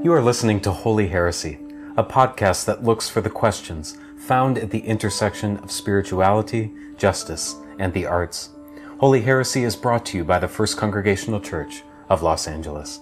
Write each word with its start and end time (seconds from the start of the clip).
You 0.00 0.12
are 0.12 0.22
listening 0.22 0.60
to 0.60 0.70
Holy 0.70 1.08
Heresy, 1.08 1.58
a 1.96 2.04
podcast 2.04 2.66
that 2.66 2.84
looks 2.84 3.08
for 3.08 3.20
the 3.20 3.28
questions 3.28 3.98
found 4.16 4.56
at 4.56 4.70
the 4.70 4.78
intersection 4.78 5.56
of 5.56 5.72
spirituality, 5.72 6.70
justice, 6.96 7.56
and 7.80 7.92
the 7.92 8.06
arts. 8.06 8.50
Holy 9.00 9.22
Heresy 9.22 9.64
is 9.64 9.74
brought 9.74 10.06
to 10.06 10.16
you 10.16 10.24
by 10.24 10.38
the 10.38 10.46
First 10.46 10.76
Congregational 10.76 11.40
Church 11.40 11.82
of 12.08 12.22
Los 12.22 12.46
Angeles. 12.46 13.00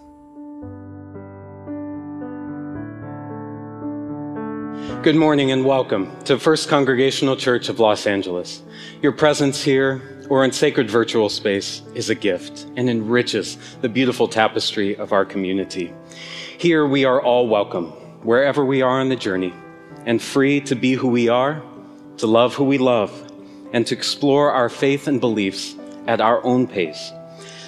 Good 5.02 5.16
morning 5.16 5.52
and 5.52 5.66
welcome 5.66 6.10
to 6.24 6.38
First 6.38 6.70
Congregational 6.70 7.36
Church 7.36 7.68
of 7.68 7.78
Los 7.78 8.06
Angeles. 8.06 8.62
Your 9.02 9.12
presence 9.12 9.62
here 9.62 10.24
or 10.30 10.44
in 10.46 10.50
sacred 10.50 10.90
virtual 10.90 11.28
space 11.28 11.82
is 11.94 12.08
a 12.08 12.14
gift 12.14 12.66
and 12.76 12.88
enriches 12.88 13.58
the 13.82 13.88
beautiful 13.90 14.28
tapestry 14.28 14.96
of 14.96 15.12
our 15.12 15.26
community. 15.26 15.92
Here 16.58 16.86
we 16.86 17.04
are 17.04 17.20
all 17.20 17.48
welcome, 17.48 17.88
wherever 18.22 18.64
we 18.64 18.80
are 18.80 19.00
on 19.00 19.10
the 19.10 19.16
journey, 19.16 19.52
and 20.06 20.22
free 20.22 20.62
to 20.62 20.74
be 20.74 20.94
who 20.94 21.08
we 21.08 21.28
are, 21.28 21.62
to 22.16 22.26
love 22.26 22.54
who 22.54 22.64
we 22.64 22.78
love, 22.78 23.12
and 23.74 23.86
to 23.86 23.94
explore 23.94 24.50
our 24.52 24.70
faith 24.70 25.06
and 25.06 25.20
beliefs 25.20 25.74
at 26.06 26.22
our 26.22 26.42
own 26.44 26.66
pace. 26.66 27.12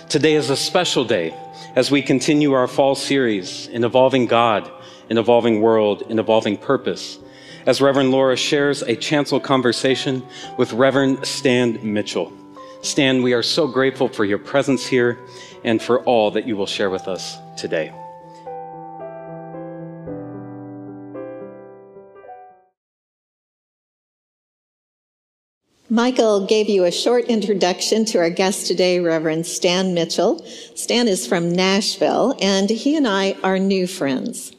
Today 0.09 0.37
is 0.37 0.49
a 0.49 0.57
special 0.57 1.05
day 1.05 1.35
as 1.77 1.91
we 1.91 2.01
continue 2.01 2.55
our 2.55 2.67
fall 2.67 2.95
series 2.95 3.67
in 3.67 3.85
Evolving 3.85 4.25
God, 4.25 4.71
an 5.11 5.19
Evolving 5.19 5.61
World, 5.61 6.03
an 6.11 6.19
Evolving 6.19 6.57
Purpose 6.57 7.19
as 7.67 7.83
Reverend 7.83 8.11
Laura 8.11 8.35
shares 8.35 8.81
a 8.81 8.97
chancel 8.97 9.39
conversation 9.39 10.27
with 10.57 10.73
Reverend 10.73 11.27
Stan 11.27 11.79
Mitchell. 11.93 12.33
Stan, 12.81 13.23
we 13.23 13.35
are 13.35 13.43
so 13.43 13.69
grateful 13.69 14.09
for 14.09 14.25
your 14.25 14.39
presence 14.39 14.87
here 14.87 15.19
and 15.63 15.83
for 15.83 16.01
all 16.05 16.31
that 16.31 16.47
you 16.47 16.57
will 16.57 16.65
share 16.65 16.89
with 16.89 17.07
us 17.07 17.37
today. 17.59 17.93
Michael 25.91 26.45
gave 26.45 26.69
you 26.69 26.85
a 26.85 26.91
short 26.91 27.25
introduction 27.27 28.05
to 28.05 28.19
our 28.19 28.29
guest 28.29 28.67
today, 28.67 29.01
Reverend 29.01 29.47
Stan 29.47 29.95
Mitchell. 29.95 30.45
Stan 30.75 31.09
is 31.09 31.27
from 31.27 31.51
Nashville, 31.51 32.37
and 32.43 32.69
he 32.69 32.95
and 32.95 33.09
I 33.09 33.39
are 33.43 33.59
new 33.59 33.87
friends. 33.87 34.53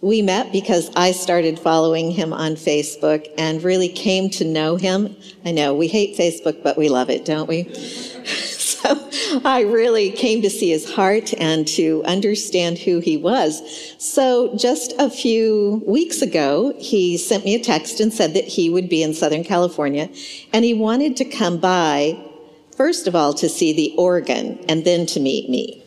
We 0.00 0.22
met 0.22 0.50
because 0.50 0.90
I 0.96 1.12
started 1.12 1.60
following 1.60 2.10
him 2.10 2.32
on 2.32 2.56
Facebook 2.56 3.28
and 3.38 3.62
really 3.62 3.90
came 3.90 4.28
to 4.30 4.44
know 4.44 4.74
him. 4.74 5.14
I 5.44 5.52
know 5.52 5.72
we 5.72 5.86
hate 5.86 6.18
Facebook, 6.18 6.64
but 6.64 6.76
we 6.76 6.88
love 6.88 7.10
it, 7.10 7.24
don't 7.24 7.48
we? 7.48 7.62
so 8.82 9.40
I 9.44 9.62
really 9.62 10.10
came 10.10 10.42
to 10.42 10.50
see 10.50 10.70
his 10.70 10.92
heart 10.92 11.32
and 11.34 11.66
to 11.68 12.02
understand 12.04 12.78
who 12.78 13.00
he 13.00 13.16
was. 13.16 13.62
So 13.98 14.56
just 14.56 14.92
a 14.98 15.08
few 15.08 15.82
weeks 15.86 16.22
ago, 16.22 16.74
he 16.78 17.16
sent 17.16 17.44
me 17.44 17.54
a 17.54 17.62
text 17.62 18.00
and 18.00 18.12
said 18.12 18.34
that 18.34 18.44
he 18.44 18.70
would 18.70 18.88
be 18.88 19.02
in 19.02 19.14
Southern 19.14 19.44
California 19.44 20.08
and 20.52 20.64
he 20.64 20.74
wanted 20.74 21.16
to 21.18 21.24
come 21.24 21.58
by, 21.58 22.18
first 22.76 23.06
of 23.06 23.14
all, 23.14 23.34
to 23.34 23.48
see 23.48 23.72
the 23.72 23.94
organ 23.96 24.58
and 24.68 24.84
then 24.84 25.06
to 25.06 25.20
meet 25.20 25.48
me. 25.48 25.78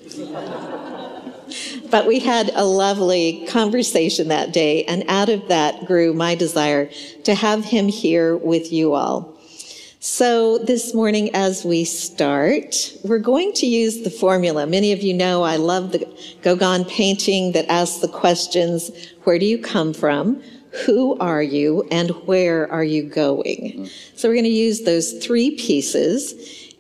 But 1.92 2.08
we 2.08 2.20
had 2.20 2.50
a 2.56 2.66
lovely 2.66 3.46
conversation 3.48 4.30
that 4.30 4.52
day, 4.52 4.84
and 4.86 5.04
out 5.08 5.30
of 5.30 5.48
that 5.48 5.86
grew 5.86 6.14
my 6.14 6.36
desire 6.36 6.90
to 7.24 7.36
have 7.36 7.64
him 7.64 7.88
here 7.88 8.36
with 8.36 8.74
you 8.74 8.96
all. 8.96 9.35
So 10.08 10.60
this 10.60 10.94
morning, 10.94 11.34
as 11.34 11.66
we 11.66 11.84
start, 11.84 12.94
we're 13.04 13.18
going 13.18 13.54
to 13.54 13.66
use 13.66 14.04
the 14.04 14.12
formula. 14.12 14.68
Many 14.68 14.92
of 14.92 15.02
you 15.02 15.16
know 15.16 15.42
I 15.42 15.56
love 15.56 15.94
the 15.94 16.08
Gauguin 16.44 16.86
painting 16.86 17.54
that 17.54 17.68
asks 17.72 18.02
the 18.02 18.08
questions, 18.08 18.92
where 19.24 19.40
do 19.40 19.48
you 19.48 19.58
come 19.58 19.96
from? 19.96 20.44
Who 20.86 21.18
are 21.18 21.42
you? 21.42 21.88
And 21.90 22.12
where 22.28 22.72
are 22.72 22.84
you 22.84 23.02
going? 23.02 23.72
Mm-hmm. 23.74 23.86
So 24.16 24.30
we're 24.30 24.36
going 24.36 24.44
to 24.44 24.50
use 24.52 24.84
those 24.84 25.14
three 25.26 25.56
pieces. 25.56 26.36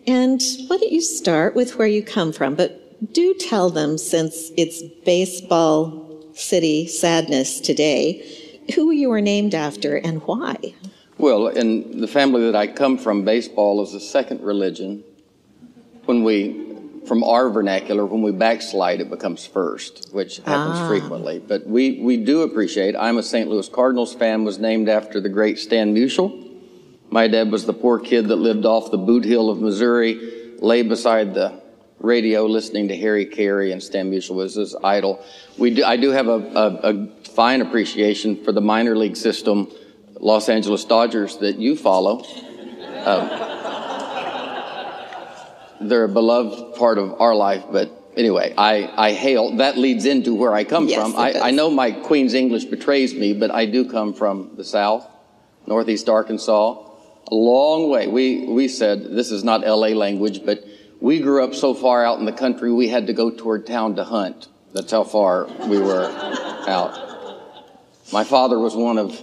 And 0.05 0.39
why 0.67 0.77
don't 0.77 0.91
you 0.91 1.01
start 1.01 1.55
with 1.55 1.79
where 1.79 1.87
you 1.87 2.03
come 2.03 2.31
from? 2.31 2.53
But 2.53 3.11
do 3.11 3.33
tell 3.33 3.71
them, 3.71 3.97
since 3.97 4.51
it's 4.55 4.83
baseball 5.03 6.31
city 6.35 6.85
sadness 6.85 7.59
today, 7.59 8.23
who 8.75 8.91
you 8.91 9.09
were 9.09 9.19
named 9.19 9.55
after 9.55 9.95
and 9.95 10.21
why. 10.27 10.75
Well, 11.17 11.47
in 11.47 12.01
the 12.01 12.07
family 12.07 12.41
that 12.45 12.55
I 12.55 12.67
come 12.67 12.97
from, 12.97 13.23
baseball 13.23 13.81
is 13.81 13.93
a 13.93 13.99
second 13.99 14.41
religion. 14.41 15.03
When 16.05 16.23
we, 16.23 16.77
from 17.07 17.23
our 17.23 17.49
vernacular, 17.49 18.05
when 18.05 18.21
we 18.21 18.31
backslide, 18.31 18.99
it 18.99 19.09
becomes 19.09 19.45
first, 19.45 20.09
which 20.11 20.37
happens 20.37 20.79
ah. 20.79 20.87
frequently. 20.87 21.39
But 21.39 21.65
we, 21.65 21.99
we 22.01 22.17
do 22.17 22.41
appreciate, 22.41 22.95
I'm 22.95 23.17
a 23.17 23.23
St. 23.23 23.49
Louis 23.49 23.67
Cardinals 23.69 24.13
fan, 24.13 24.43
was 24.43 24.59
named 24.59 24.89
after 24.89 25.21
the 25.21 25.29
great 25.29 25.57
Stan 25.57 25.95
Musial. 25.95 26.41
My 27.09 27.27
dad 27.27 27.49
was 27.49 27.65
the 27.65 27.73
poor 27.73 27.97
kid 27.97 28.27
that 28.27 28.35
lived 28.35 28.65
off 28.65 28.91
the 28.91 28.97
bootheel 28.97 29.49
of 29.49 29.61
Missouri, 29.61 30.53
lay 30.59 30.81
beside 30.81 31.33
the 31.33 31.61
radio 31.99 32.45
listening 32.45 32.87
to 32.89 32.97
Harry 32.97 33.25
Caray 33.25 33.71
and 33.71 33.81
Stan 33.81 34.11
Musial 34.11 34.35
was 34.35 34.55
his 34.55 34.75
idol. 34.83 35.23
We 35.57 35.75
do, 35.75 35.83
I 35.83 35.97
do 35.97 36.11
have 36.11 36.27
a, 36.27 36.31
a, 36.31 36.93
a, 36.93 37.07
fine 37.23 37.61
appreciation 37.61 38.43
for 38.43 38.51
the 38.51 38.61
minor 38.61 38.95
league 38.95 39.17
system, 39.17 39.69
Los 40.19 40.49
Angeles 40.49 40.85
Dodgers, 40.85 41.37
that 41.37 41.57
you 41.57 41.75
follow. 41.75 42.23
Um, 43.05 43.29
they're 45.81 46.05
a 46.05 46.09
beloved 46.09 46.75
part 46.75 46.97
of 46.97 47.19
our 47.19 47.35
life, 47.35 47.65
but 47.71 47.91
anyway, 48.15 48.53
I, 48.57 48.91
I 48.95 49.11
hail, 49.13 49.57
that 49.57 49.77
leads 49.77 50.05
into 50.05 50.33
where 50.33 50.53
I 50.53 50.63
come 50.63 50.87
yes, 50.87 51.01
from. 51.01 51.15
I, 51.15 51.33
I 51.39 51.51
know 51.51 51.69
my 51.69 51.91
Queen's 51.91 52.33
English 52.33 52.65
betrays 52.65 53.13
me, 53.13 53.33
but 53.33 53.51
I 53.51 53.65
do 53.65 53.89
come 53.89 54.13
from 54.13 54.51
the 54.55 54.63
South, 54.63 55.07
Northeast 55.67 56.09
Arkansas, 56.09 56.81
a 57.27 57.35
long 57.35 57.89
way. 57.89 58.07
We, 58.07 58.47
we 58.47 58.67
said, 58.67 59.03
this 59.03 59.31
is 59.31 59.43
not 59.43 59.61
LA 59.61 59.89
language, 59.89 60.45
but 60.45 60.63
we 60.99 61.19
grew 61.19 61.43
up 61.43 61.53
so 61.53 61.73
far 61.73 62.05
out 62.05 62.19
in 62.19 62.25
the 62.25 62.31
country, 62.31 62.71
we 62.71 62.87
had 62.87 63.07
to 63.07 63.13
go 63.13 63.29
toward 63.29 63.67
town 63.67 63.95
to 63.97 64.03
hunt. 64.03 64.47
That's 64.73 64.91
how 64.91 65.03
far 65.03 65.45
we 65.67 65.79
were 65.79 66.05
out. 66.67 67.01
My 68.11 68.23
father 68.23 68.59
was 68.59 68.75
one 68.75 68.97
of 68.97 69.21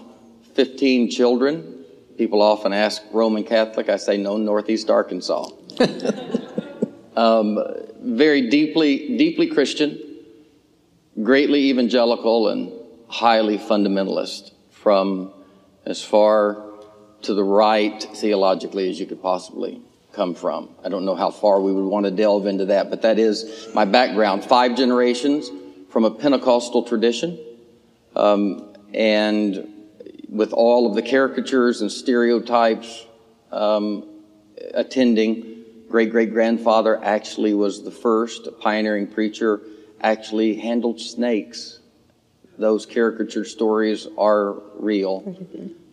15 0.54 1.10
children. 1.10 1.84
People 2.18 2.42
often 2.42 2.72
ask 2.72 3.02
Roman 3.12 3.44
Catholic. 3.44 3.88
I 3.88 3.96
say 3.96 4.16
no, 4.16 4.36
Northeast 4.36 4.90
Arkansas. 4.90 5.48
um, 7.16 7.58
very 8.00 8.48
deeply, 8.48 9.16
deeply 9.16 9.46
Christian, 9.48 9.98
greatly 11.22 11.70
evangelical, 11.70 12.48
and 12.48 12.72
highly 13.08 13.58
fundamentalist 13.58 14.52
from 14.70 15.32
as 15.84 16.02
far 16.02 16.64
to 17.22 17.34
the 17.34 17.44
right 17.44 18.02
theologically 18.02 18.90
as 18.90 18.98
you 18.98 19.06
could 19.06 19.22
possibly 19.22 19.80
come 20.12 20.34
from. 20.34 20.68
I 20.84 20.88
don't 20.88 21.04
know 21.04 21.14
how 21.14 21.30
far 21.30 21.60
we 21.60 21.72
would 21.72 21.84
want 21.84 22.04
to 22.04 22.10
delve 22.10 22.46
into 22.46 22.66
that, 22.66 22.90
but 22.90 23.02
that 23.02 23.18
is 23.18 23.68
my 23.74 23.84
background. 23.84 24.44
Five 24.44 24.76
generations 24.76 25.50
from 25.90 26.04
a 26.04 26.10
Pentecostal 26.10 26.84
tradition, 26.84 27.38
um, 28.16 28.74
and 28.92 29.71
with 30.32 30.54
all 30.54 30.86
of 30.86 30.94
the 30.94 31.02
caricatures 31.02 31.82
and 31.82 31.92
stereotypes 31.92 33.04
um, 33.52 34.08
attending. 34.72 35.64
Great 35.90 36.10
great 36.10 36.32
grandfather 36.32 36.98
actually 37.04 37.52
was 37.52 37.84
the 37.84 37.90
first 37.90 38.48
pioneering 38.60 39.06
preacher, 39.06 39.60
actually 40.00 40.56
handled 40.56 40.98
snakes. 40.98 41.80
Those 42.56 42.86
caricature 42.86 43.44
stories 43.44 44.08
are 44.16 44.54
real. 44.78 45.36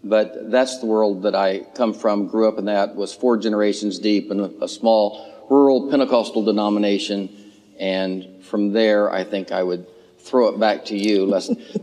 But 0.01 0.49
that's 0.49 0.79
the 0.79 0.85
world 0.85 1.23
that 1.23 1.35
I 1.35 1.59
come 1.75 1.93
from, 1.93 2.27
grew 2.27 2.47
up 2.47 2.57
in 2.57 2.65
that, 2.65 2.95
was 2.95 3.13
four 3.13 3.35
generations 3.35 3.99
deep 3.99 4.31
in 4.31 4.39
a, 4.39 4.49
a 4.61 4.67
small 4.69 5.45
rural 5.49 5.89
Pentecostal 5.89 6.45
denomination. 6.45 7.51
And 7.77 8.41
from 8.45 8.71
there, 8.71 9.11
I 9.11 9.25
think 9.25 9.51
I 9.51 9.63
would 9.63 9.85
throw 10.29 10.47
it 10.49 10.59
back 10.59 10.85
to 10.85 10.97
you. 10.97 11.25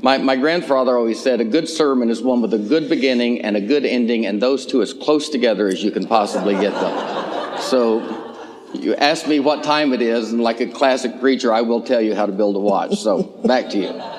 my, 0.01 0.19
my 0.19 0.37
grandfather 0.37 0.97
always 0.97 1.21
said, 1.21 1.41
a 1.41 1.45
good 1.45 1.69
sermon 1.69 2.11
is 2.11 2.23
one 2.23 2.41
with 2.41 2.55
a 2.55 2.59
good 2.59 2.89
beginning 2.89 3.43
and 3.43 3.57
a 3.57 3.61
good 3.61 3.85
ending, 3.85 4.27
and 4.27 4.41
those 4.41 4.65
two 4.65 4.83
as 4.83 4.95
close 4.95 5.29
together 5.29 5.67
as 5.67 5.83
you 5.83 5.91
can 5.91 6.07
possibly 6.07 6.55
get 6.55 6.73
them. 6.73 7.61
So 7.61 8.27
you 8.73 8.95
ask 8.95 9.27
me 9.27 9.41
what 9.41 9.65
time 9.65 9.93
it 9.93 10.01
is, 10.01 10.33
and 10.33 10.41
like 10.41 10.61
a 10.61 10.67
classic 10.67 11.19
preacher, 11.21 11.53
I 11.53 11.63
will 11.63 11.83
tell 11.83 12.01
you 12.01 12.15
how 12.15 12.27
to 12.27 12.33
build 12.33 12.57
a 12.57 12.61
watch. 12.61 12.97
So 12.97 13.23
back 13.23 13.69
to 13.71 13.79
you. 13.79 14.16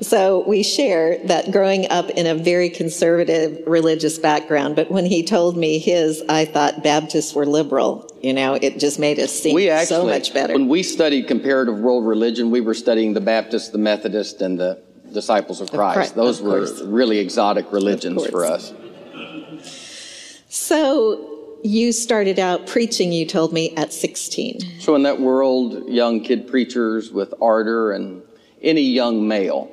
So 0.00 0.44
we 0.46 0.62
share 0.62 1.18
that 1.26 1.50
growing 1.50 1.90
up 1.90 2.10
in 2.10 2.26
a 2.26 2.34
very 2.34 2.70
conservative 2.70 3.62
religious 3.66 4.18
background, 4.18 4.76
but 4.76 4.90
when 4.90 5.06
he 5.06 5.22
told 5.22 5.56
me 5.56 5.78
his, 5.78 6.22
I 6.28 6.44
thought 6.44 6.82
Baptists 6.82 7.34
were 7.34 7.46
liberal. 7.46 8.10
You 8.22 8.32
know, 8.32 8.54
it 8.54 8.78
just 8.78 8.98
made 8.98 9.18
us 9.18 9.32
seem 9.32 9.54
we 9.54 9.70
actually, 9.70 9.86
so 9.86 10.06
much 10.06 10.34
better. 10.34 10.52
When 10.52 10.68
we 10.68 10.82
studied 10.82 11.26
comparative 11.26 11.78
world 11.78 12.06
religion, 12.06 12.50
we 12.50 12.60
were 12.60 12.74
studying 12.74 13.14
the 13.14 13.20
Baptist, 13.20 13.72
the 13.72 13.78
Methodist, 13.78 14.42
and 14.42 14.58
the 14.58 14.82
Disciples 15.12 15.60
of 15.60 15.70
Christ. 15.70 16.10
Of 16.10 16.16
Those 16.16 16.40
were 16.40 16.66
really 16.84 17.18
exotic 17.18 17.72
religions 17.72 18.26
for 18.26 18.44
us. 18.44 18.72
So 20.48 21.58
you 21.62 21.92
started 21.92 22.38
out 22.38 22.66
preaching, 22.66 23.12
you 23.12 23.26
told 23.26 23.52
me, 23.52 23.74
at 23.76 23.92
16. 23.92 24.80
So 24.80 24.94
in 24.94 25.02
that 25.02 25.20
world, 25.20 25.88
young 25.88 26.20
kid 26.22 26.46
preachers 26.46 27.10
with 27.10 27.34
ardor 27.40 27.92
and 27.92 28.22
any 28.62 28.82
young 28.82 29.26
male 29.26 29.70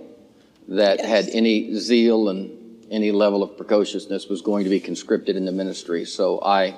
that 0.67 0.99
Yes. 0.99 1.07
had 1.07 1.29
any 1.29 1.73
zeal 1.75 2.29
and 2.29 2.51
any 2.91 3.11
level 3.11 3.43
of 3.43 3.57
precociousness 3.57 4.27
was 4.27 4.41
going 4.41 4.63
to 4.63 4.69
be 4.69 4.79
conscripted 4.79 5.35
in 5.35 5.45
the 5.45 5.51
ministry. 5.51 6.05
So 6.05 6.39
I, 6.41 6.77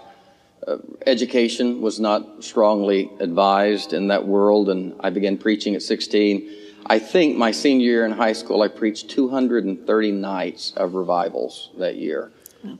uh, 0.67 0.77
education 1.05 1.81
was 1.81 1.99
not 1.99 2.43
strongly 2.43 3.09
advised 3.19 3.93
in 3.93 4.07
that 4.07 4.27
world, 4.27 4.69
and 4.69 4.93
I 4.99 5.09
began 5.09 5.37
preaching 5.37 5.75
at 5.75 5.81
16. 5.81 6.49
I 6.87 6.97
think 6.97 7.37
my 7.37 7.51
senior 7.51 7.85
year 7.85 8.05
in 8.05 8.11
high 8.11 8.33
school, 8.33 8.63
I 8.63 8.67
preached 8.67 9.09
230 9.09 10.11
nights 10.11 10.73
of 10.75 10.95
revivals 10.95 11.69
that 11.77 11.97
year. 11.97 12.31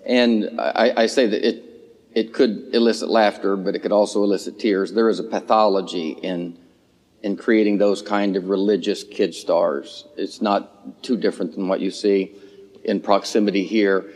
And 0.06 0.60
I, 0.60 0.94
I 0.98 1.06
say 1.06 1.28
that 1.28 1.48
it, 1.48 1.64
it 2.14 2.34
could 2.34 2.70
elicit 2.74 3.10
laughter, 3.10 3.56
but 3.56 3.76
it 3.76 3.80
could 3.80 3.92
also 3.94 4.24
elicit 4.24 4.60
tears. 4.60 4.92
There 4.92 5.08
is 5.08 5.20
a 5.20 5.24
pathology 5.24 6.10
in, 6.10 6.58
in 7.24 7.36
creating 7.36 7.78
those 7.78 8.02
kind 8.02 8.36
of 8.36 8.50
religious 8.50 9.04
kid 9.04 9.36
stars. 9.36 10.06
It's 10.16 10.42
not 10.42 11.04
too 11.04 11.18
different 11.18 11.54
than 11.56 11.68
what 11.68 11.80
you 11.80 11.92
see 11.92 12.36
in 12.84 13.02
proximity 13.02 13.64
here. 13.64 14.12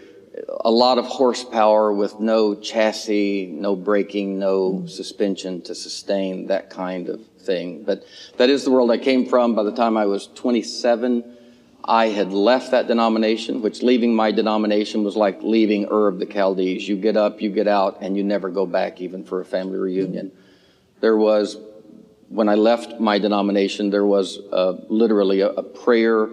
A 0.62 0.72
lot 0.72 0.98
of 0.98 1.06
horsepower 1.06 1.94
with 1.94 2.20
no 2.20 2.56
chassis, 2.56 3.48
no 3.48 3.76
braking, 3.76 4.40
no 4.40 4.86
suspension 4.88 5.62
to 5.62 5.76
sustain 5.76 6.48
that 6.48 6.70
kind 6.70 7.10
of 7.10 7.22
thing. 7.42 7.84
But 7.84 8.04
that 8.38 8.50
is 8.50 8.64
the 8.64 8.72
world 8.72 8.90
I 8.90 8.98
came 8.98 9.28
from. 9.28 9.54
By 9.54 9.64
the 9.64 9.76
time 9.76 9.98
I 9.98 10.06
was 10.06 10.28
27, 10.28 11.38
I 11.86 12.08
had 12.08 12.32
left 12.32 12.72
that 12.72 12.88
denomination, 12.88 13.62
which 13.62 13.84
leaving 13.84 14.16
my 14.16 14.32
denomination 14.32 15.04
was 15.04 15.18
like 15.18 15.44
leaving 15.44 15.86
Ur 15.92 16.08
of 16.08 16.20
the 16.20 16.26
Chaldees. 16.26 16.88
You 16.88 16.96
get 16.96 17.18
up, 17.18 17.42
you 17.42 17.50
get 17.50 17.68
out, 17.68 17.98
and 18.02 18.16
you 18.16 18.24
never 18.24 18.50
go 18.50 18.66
back 18.66 19.02
even 19.02 19.26
for 19.26 19.42
a 19.42 19.46
family 19.46 19.78
reunion. 19.78 20.32
There 21.02 21.18
was, 21.18 21.58
when 22.34 22.50
I 22.50 22.56
left 22.56 23.00
my 23.00 23.20
denomination, 23.20 23.92
there 23.92 24.06
was 24.06 24.40
uh, 24.52 24.74
literally 24.90 25.42
a, 25.42 25.50
a 25.50 25.62
prayer 25.62 26.28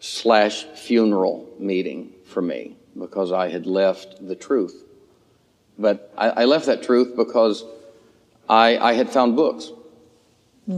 slash 0.00 0.64
funeral 0.64 1.46
meeting 1.58 2.14
for 2.24 2.40
me 2.40 2.76
because 2.98 3.30
I 3.30 3.50
had 3.50 3.66
left 3.66 4.26
the 4.26 4.34
truth. 4.34 4.84
But 5.78 6.12
I, 6.16 6.30
I 6.30 6.44
left 6.46 6.64
that 6.66 6.82
truth 6.82 7.14
because 7.14 7.64
I, 8.48 8.78
I 8.78 8.94
had 8.94 9.10
found 9.10 9.36
books. 9.36 9.70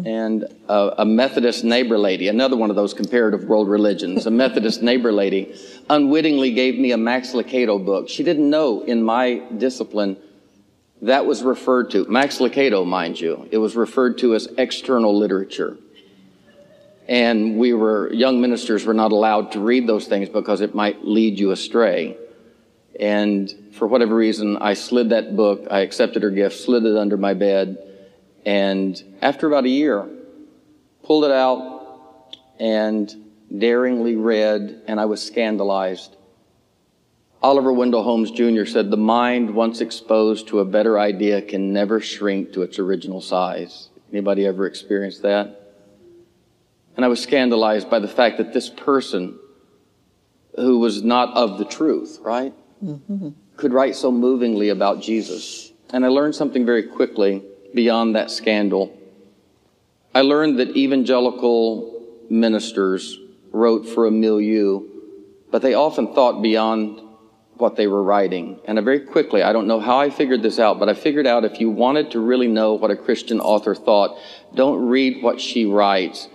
And 0.06 0.44
a, 0.68 0.94
a 0.98 1.04
Methodist 1.04 1.64
neighbor 1.64 1.98
lady, 1.98 2.28
another 2.28 2.56
one 2.56 2.70
of 2.70 2.76
those 2.76 2.94
comparative 2.94 3.44
world 3.44 3.68
religions, 3.68 4.24
a 4.24 4.30
Methodist 4.44 4.82
neighbor 4.82 5.10
lady, 5.10 5.56
unwittingly 5.88 6.52
gave 6.52 6.78
me 6.78 6.92
a 6.92 6.96
Max 6.96 7.32
Lucado 7.32 7.84
book. 7.84 8.08
She 8.08 8.22
didn't 8.22 8.48
know 8.48 8.82
in 8.82 9.02
my 9.02 9.42
discipline 9.58 10.16
that 11.02 11.24
was 11.26 11.42
referred 11.42 11.90
to, 11.92 12.04
Max 12.06 12.38
Lucado, 12.38 12.86
mind 12.86 13.20
you, 13.20 13.48
it 13.50 13.58
was 13.58 13.74
referred 13.74 14.18
to 14.18 14.34
as 14.34 14.48
external 14.58 15.16
literature. 15.16 15.76
And 17.08 17.58
we 17.58 17.72
were, 17.72 18.12
young 18.12 18.40
ministers 18.40 18.84
were 18.84 18.94
not 18.94 19.10
allowed 19.10 19.52
to 19.52 19.60
read 19.60 19.86
those 19.86 20.06
things 20.06 20.28
because 20.28 20.60
it 20.60 20.74
might 20.74 21.04
lead 21.04 21.38
you 21.38 21.50
astray. 21.50 22.16
And 22.98 23.52
for 23.72 23.88
whatever 23.88 24.14
reason, 24.14 24.58
I 24.58 24.74
slid 24.74 25.08
that 25.10 25.34
book, 25.36 25.66
I 25.70 25.80
accepted 25.80 26.22
her 26.22 26.30
gift, 26.30 26.60
slid 26.60 26.84
it 26.84 26.96
under 26.96 27.16
my 27.16 27.34
bed, 27.34 27.78
and 28.44 29.02
after 29.22 29.46
about 29.46 29.64
a 29.64 29.68
year, 29.68 30.06
pulled 31.02 31.24
it 31.24 31.30
out 31.30 32.36
and 32.58 33.12
daringly 33.56 34.16
read, 34.16 34.82
and 34.86 35.00
I 35.00 35.06
was 35.06 35.22
scandalized. 35.22 36.14
Oliver 37.42 37.72
Wendell 37.72 38.02
Holmes 38.02 38.30
Jr. 38.30 38.66
said, 38.66 38.90
The 38.90 38.98
mind, 38.98 39.54
once 39.54 39.80
exposed 39.80 40.48
to 40.48 40.60
a 40.60 40.64
better 40.64 40.98
idea, 40.98 41.40
can 41.40 41.72
never 41.72 42.00
shrink 42.00 42.52
to 42.52 42.62
its 42.62 42.78
original 42.78 43.22
size. 43.22 43.88
Anybody 44.12 44.44
ever 44.46 44.66
experienced 44.66 45.22
that? 45.22 45.74
And 46.96 47.04
I 47.04 47.08
was 47.08 47.22
scandalized 47.22 47.88
by 47.88 47.98
the 47.98 48.08
fact 48.08 48.36
that 48.38 48.52
this 48.52 48.68
person, 48.68 49.38
who 50.56 50.80
was 50.80 51.02
not 51.02 51.34
of 51.34 51.56
the 51.56 51.64
truth, 51.64 52.18
right, 52.20 52.52
mm-hmm. 52.84 53.30
could 53.56 53.72
write 53.72 53.96
so 53.96 54.12
movingly 54.12 54.68
about 54.68 55.00
Jesus. 55.00 55.72
And 55.94 56.04
I 56.04 56.08
learned 56.08 56.34
something 56.34 56.66
very 56.66 56.82
quickly 56.82 57.42
beyond 57.74 58.16
that 58.16 58.30
scandal. 58.30 58.96
I 60.14 60.20
learned 60.20 60.58
that 60.58 60.76
evangelical 60.76 62.04
ministers 62.28 63.18
wrote 63.52 63.88
for 63.88 64.06
a 64.06 64.10
milieu, 64.10 64.82
but 65.50 65.62
they 65.62 65.74
often 65.74 66.12
thought 66.14 66.42
beyond 66.42 67.00
what 67.60 67.76
they 67.76 67.86
were 67.86 68.02
writing. 68.02 68.58
And 68.64 68.78
I 68.78 68.82
very 68.82 69.00
quickly, 69.00 69.42
I 69.42 69.52
don't 69.52 69.66
know 69.66 69.80
how 69.80 69.98
I 69.98 70.10
figured 70.10 70.42
this 70.42 70.58
out, 70.58 70.78
but 70.78 70.88
I 70.88 70.94
figured 70.94 71.26
out 71.26 71.44
if 71.44 71.60
you 71.60 71.70
wanted 71.70 72.10
to 72.12 72.20
really 72.20 72.48
know 72.48 72.74
what 72.74 72.90
a 72.90 72.96
Christian 72.96 73.40
author 73.40 73.74
thought, 73.74 74.18
don't 74.54 74.88
read 74.88 75.22
what 75.22 75.40
she 75.40 75.66
writes, 75.66 76.28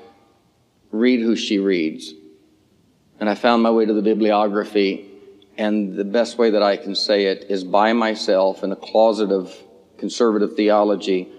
read 0.92 1.22
who 1.22 1.36
she 1.36 1.60
reads. 1.60 2.14
And 3.20 3.30
I 3.30 3.36
found 3.36 3.64
my 3.64 3.72
way 3.72 3.86
to 3.86 3.94
the 3.94 4.02
bibliography, 4.02 5.10
and 5.58 5.96
the 5.96 6.04
best 6.04 6.38
way 6.38 6.52
that 6.52 6.62
I 6.62 6.78
can 6.78 6.96
say 6.96 7.26
it 7.26 7.46
is 7.50 7.64
by 7.64 7.94
myself 7.94 8.64
in 8.64 8.72
a 8.72 8.76
closet 8.76 9.32
of 9.32 9.56
conservative 9.98 10.56
theology. 10.56 11.30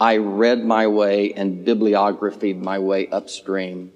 I 0.00 0.18
read 0.18 0.64
my 0.64 0.86
way 0.86 1.32
and 1.32 1.64
bibliographied 1.64 2.62
my 2.62 2.78
way 2.78 3.08
upstream. 3.08 3.92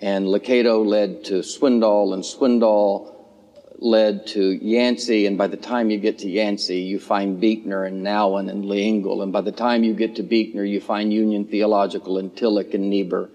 And 0.00 0.26
Lucado 0.26 0.84
led 0.84 1.24
to 1.26 1.34
Swindoll, 1.34 2.14
and 2.14 2.24
Swindoll 2.24 3.19
led 3.80 4.26
to 4.28 4.52
Yancey, 4.64 5.26
and 5.26 5.38
by 5.38 5.46
the 5.46 5.56
time 5.56 5.90
you 5.90 5.98
get 5.98 6.18
to 6.18 6.28
Yancey, 6.28 6.80
you 6.80 7.00
find 7.00 7.40
Buechner 7.40 7.84
and 7.84 8.04
Nouwen 8.04 8.50
and 8.50 8.64
L'Engle, 8.66 9.22
and 9.22 9.32
by 9.32 9.40
the 9.40 9.52
time 9.52 9.82
you 9.82 9.94
get 9.94 10.16
to 10.16 10.22
Buechner, 10.22 10.64
you 10.64 10.80
find 10.80 11.12
Union 11.12 11.46
Theological 11.46 12.18
and 12.18 12.34
Tillich 12.34 12.74
and 12.74 12.90
Niebuhr. 12.90 13.30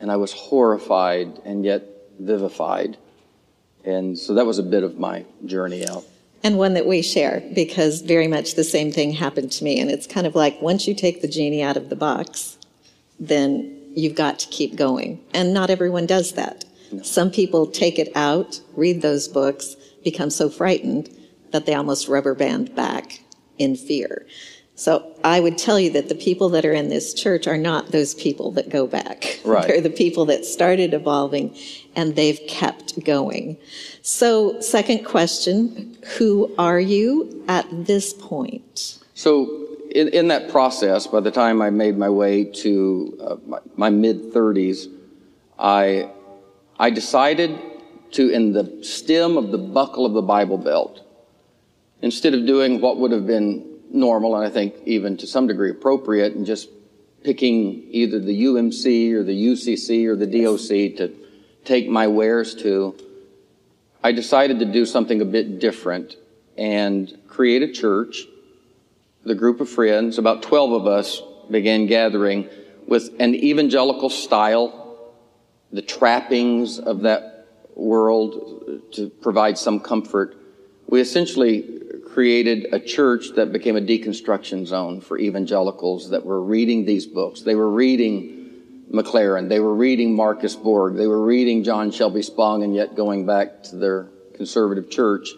And 0.00 0.10
I 0.10 0.16
was 0.16 0.32
horrified 0.32 1.40
and 1.44 1.62
yet 1.62 1.84
vivified. 2.18 2.96
And 3.84 4.18
so 4.18 4.32
that 4.34 4.46
was 4.46 4.58
a 4.58 4.62
bit 4.62 4.82
of 4.82 4.98
my 4.98 5.26
journey 5.44 5.86
out. 5.86 6.04
and 6.42 6.56
one 6.56 6.74
that 6.74 6.86
we 6.86 7.02
share 7.02 7.42
because 7.54 8.00
very 8.00 8.26
much 8.26 8.54
the 8.54 8.64
same 8.64 8.90
thing 8.90 9.12
happened 9.12 9.52
to 9.52 9.64
me. 9.64 9.78
And 9.78 9.90
it's 9.90 10.06
kind 10.06 10.26
of 10.26 10.34
like 10.34 10.60
once 10.62 10.86
you 10.86 10.94
take 10.94 11.20
the 11.20 11.28
genie 11.28 11.62
out 11.62 11.76
of 11.76 11.90
the 11.90 11.96
box, 11.96 12.56
then 13.18 13.76
you've 13.94 14.14
got 14.14 14.38
to 14.38 14.48
keep 14.48 14.74
going. 14.76 15.20
And 15.34 15.52
not 15.52 15.68
everyone 15.68 16.06
does 16.06 16.32
that. 16.32 16.64
Some 17.02 17.30
people 17.30 17.66
take 17.66 17.98
it 17.98 18.10
out, 18.14 18.60
read 18.74 19.02
those 19.02 19.28
books, 19.28 19.76
become 20.02 20.30
so 20.30 20.48
frightened 20.48 21.08
that 21.52 21.66
they 21.66 21.74
almost 21.74 22.08
rubber 22.08 22.34
band 22.34 22.74
back 22.74 23.22
in 23.58 23.76
fear. 23.76 24.26
So 24.80 25.14
I 25.22 25.40
would 25.40 25.58
tell 25.58 25.78
you 25.78 25.90
that 25.90 26.08
the 26.08 26.14
people 26.14 26.48
that 26.50 26.64
are 26.64 26.72
in 26.72 26.88
this 26.88 27.12
church 27.12 27.46
are 27.46 27.58
not 27.58 27.92
those 27.92 28.14
people 28.14 28.50
that 28.52 28.70
go 28.70 28.86
back. 28.86 29.38
Right. 29.44 29.66
They're 29.66 29.80
the 29.80 29.90
people 29.90 30.26
that 30.26 30.44
started 30.44 30.92
evolving 30.94 31.56
and 31.96 32.14
they've 32.14 32.40
kept 32.46 33.02
going. 33.02 33.56
So, 34.02 34.60
second 34.60 35.04
question 35.04 35.96
Who 36.18 36.54
are 36.58 36.78
you 36.78 37.42
at 37.48 37.66
this 37.70 38.12
point? 38.12 38.98
So, 39.14 39.66
in, 39.90 40.08
in 40.08 40.28
that 40.28 40.50
process, 40.50 41.06
by 41.06 41.20
the 41.20 41.30
time 41.30 41.62
I 41.62 41.70
made 41.70 41.96
my 41.96 42.10
way 42.10 42.44
to 42.44 43.18
uh, 43.20 43.36
my, 43.46 43.58
my 43.76 43.90
mid 43.90 44.32
30s, 44.32 44.86
I, 45.58 46.10
I 46.80 46.88
decided 46.88 47.60
to, 48.12 48.30
in 48.30 48.54
the 48.54 48.82
stem 48.82 49.36
of 49.36 49.50
the 49.50 49.58
buckle 49.58 50.06
of 50.06 50.14
the 50.14 50.22
Bible 50.22 50.56
belt, 50.56 51.02
instead 52.00 52.32
of 52.32 52.46
doing 52.46 52.80
what 52.80 52.96
would 52.96 53.12
have 53.12 53.26
been 53.26 53.80
normal 53.92 54.34
and 54.34 54.46
I 54.46 54.48
think 54.48 54.76
even 54.86 55.18
to 55.18 55.26
some 55.26 55.46
degree 55.46 55.70
appropriate 55.70 56.34
and 56.34 56.46
just 56.46 56.70
picking 57.22 57.86
either 57.90 58.18
the 58.18 58.44
UMC 58.44 59.12
or 59.12 59.22
the 59.22 59.46
UCC 59.48 60.06
or 60.06 60.16
the 60.16 60.26
DOC 60.26 60.96
to 60.96 61.14
take 61.66 61.86
my 61.86 62.06
wares 62.06 62.54
to, 62.54 62.96
I 64.02 64.12
decided 64.12 64.58
to 64.60 64.64
do 64.64 64.86
something 64.86 65.20
a 65.20 65.26
bit 65.26 65.58
different 65.58 66.16
and 66.56 67.14
create 67.28 67.62
a 67.62 67.70
church. 67.70 68.24
The 69.24 69.34
group 69.34 69.60
of 69.60 69.68
friends, 69.68 70.16
about 70.16 70.42
12 70.42 70.72
of 70.72 70.86
us, 70.86 71.20
began 71.50 71.84
gathering 71.84 72.48
with 72.86 73.10
an 73.20 73.34
evangelical 73.34 74.08
style, 74.08 74.79
the 75.72 75.82
trappings 75.82 76.78
of 76.78 77.02
that 77.02 77.46
world 77.74 78.82
to 78.92 79.08
provide 79.08 79.56
some 79.56 79.80
comfort. 79.80 80.36
We 80.88 81.00
essentially 81.00 81.80
created 82.12 82.72
a 82.72 82.80
church 82.80 83.26
that 83.36 83.52
became 83.52 83.76
a 83.76 83.80
deconstruction 83.80 84.66
zone 84.66 85.00
for 85.00 85.18
evangelicals 85.18 86.10
that 86.10 86.24
were 86.24 86.42
reading 86.42 86.84
these 86.84 87.06
books. 87.06 87.42
They 87.42 87.54
were 87.54 87.70
reading 87.70 88.40
McLaren. 88.92 89.48
They 89.48 89.60
were 89.60 89.74
reading 89.74 90.14
Marcus 90.14 90.56
Borg. 90.56 90.96
They 90.96 91.06
were 91.06 91.24
reading 91.24 91.62
John 91.62 91.92
Shelby 91.92 92.22
Spong 92.22 92.64
and 92.64 92.74
yet 92.74 92.96
going 92.96 93.24
back 93.24 93.62
to 93.64 93.76
their 93.76 94.08
conservative 94.34 94.90
church. 94.90 95.28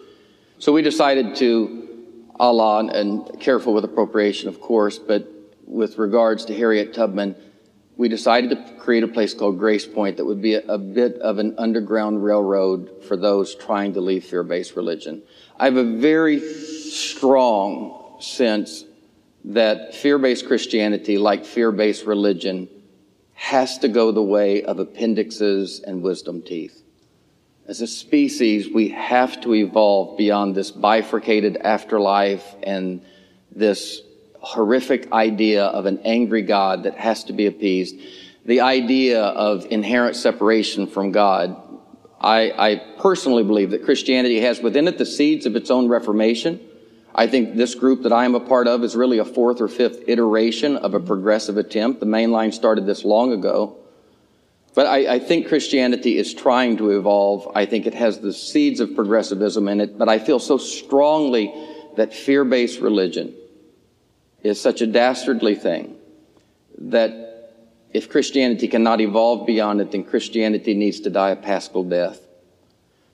So 0.57 0.71
we 0.71 0.81
decided 0.81 1.35
to, 1.35 2.25
Allah, 2.39 2.87
and 2.87 3.39
careful 3.39 3.73
with 3.73 3.83
appropriation, 3.83 4.49
of 4.49 4.59
course, 4.59 4.97
but 4.97 5.27
with 5.67 5.97
regards 5.97 6.45
to 6.45 6.55
Harriet 6.55 6.93
Tubman, 6.93 7.35
we 7.97 8.09
decided 8.09 8.49
to 8.49 8.73
create 8.79 9.03
a 9.03 9.07
place 9.07 9.33
called 9.33 9.59
Grace 9.59 9.85
Point 9.85 10.17
that 10.17 10.25
would 10.25 10.41
be 10.41 10.55
a, 10.55 10.65
a 10.67 10.77
bit 10.77 11.15
of 11.19 11.37
an 11.37 11.55
underground 11.57 12.23
railroad 12.23 13.03
for 13.07 13.15
those 13.15 13.55
trying 13.55 13.93
to 13.93 14.01
leave 14.01 14.25
fear-based 14.25 14.75
religion. 14.75 15.21
I 15.59 15.65
have 15.65 15.77
a 15.77 15.83
very 15.83 16.39
strong 16.39 18.17
sense 18.19 18.85
that 19.45 19.93
fear-based 19.93 20.47
Christianity, 20.47 21.17
like 21.17 21.45
fear-based 21.45 22.05
religion, 22.05 22.69
has 23.33 23.77
to 23.79 23.87
go 23.87 24.11
the 24.11 24.23
way 24.23 24.63
of 24.63 24.79
appendixes 24.79 25.81
and 25.81 26.01
wisdom 26.01 26.41
teeth. 26.41 26.81
As 27.67 27.81
a 27.81 27.87
species, 27.87 28.69
we 28.73 28.89
have 28.89 29.39
to 29.41 29.53
evolve 29.53 30.17
beyond 30.17 30.55
this 30.55 30.71
bifurcated 30.71 31.57
afterlife 31.57 32.55
and 32.63 33.01
this 33.51 34.01
horrific 34.43 35.11
idea 35.13 35.65
of 35.65 35.85
an 35.85 35.99
angry 36.03 36.41
God 36.41 36.83
that 36.83 36.97
has 36.97 37.23
to 37.25 37.33
be 37.33 37.45
appeased. 37.45 37.95
The 38.45 38.59
idea 38.59 39.21
of 39.23 39.65
inherent 39.71 40.17
separation 40.17 40.85
from 40.85 41.11
God. 41.11 41.55
I, 42.19 42.51
I 42.51 42.75
personally 42.99 43.43
believe 43.43 43.71
that 43.71 43.85
Christianity 43.85 44.41
has 44.41 44.59
within 44.59 44.87
it 44.87 44.97
the 44.97 45.05
seeds 45.05 45.45
of 45.45 45.55
its 45.55 45.71
own 45.71 45.87
reformation. 45.87 46.59
I 47.15 47.27
think 47.27 47.55
this 47.55 47.73
group 47.73 48.03
that 48.03 48.11
I 48.11 48.25
am 48.25 48.35
a 48.35 48.39
part 48.39 48.67
of 48.67 48.83
is 48.83 48.95
really 48.95 49.19
a 49.19 49.25
fourth 49.25 49.61
or 49.61 49.69
fifth 49.69 50.03
iteration 50.07 50.75
of 50.75 50.93
a 50.93 50.99
progressive 50.99 51.57
attempt. 51.57 52.01
The 52.01 52.05
main 52.05 52.31
line 52.31 52.51
started 52.51 52.85
this 52.85 53.05
long 53.05 53.31
ago. 53.31 53.77
But 54.75 54.87
I, 54.87 55.15
I, 55.15 55.19
think 55.19 55.47
Christianity 55.47 56.17
is 56.17 56.33
trying 56.33 56.77
to 56.77 56.89
evolve. 56.89 57.49
I 57.55 57.65
think 57.67 57.85
it 57.85 57.93
has 57.93 58.19
the 58.19 58.33
seeds 58.33 58.79
of 58.79 58.95
progressivism 58.95 59.67
in 59.67 59.79
it, 59.79 59.99
but 59.99 60.09
I 60.09 60.17
feel 60.17 60.39
so 60.39 60.57
strongly 60.57 61.53
that 61.95 62.11
fear-based 62.11 62.79
religion 62.79 63.35
is 64.43 64.59
such 64.59 64.81
a 64.81 64.87
dastardly 64.87 65.55
thing 65.55 65.95
that 66.77 67.23
if 67.93 68.09
Christianity 68.09 68.67
cannot 68.67 69.01
evolve 69.01 69.47
beyond 69.47 69.79
it, 69.81 69.91
then 69.91 70.03
Christianity 70.03 70.73
needs 70.73 70.99
to 71.01 71.09
die 71.09 71.29
a 71.29 71.35
paschal 71.35 71.83
death. 71.83 72.19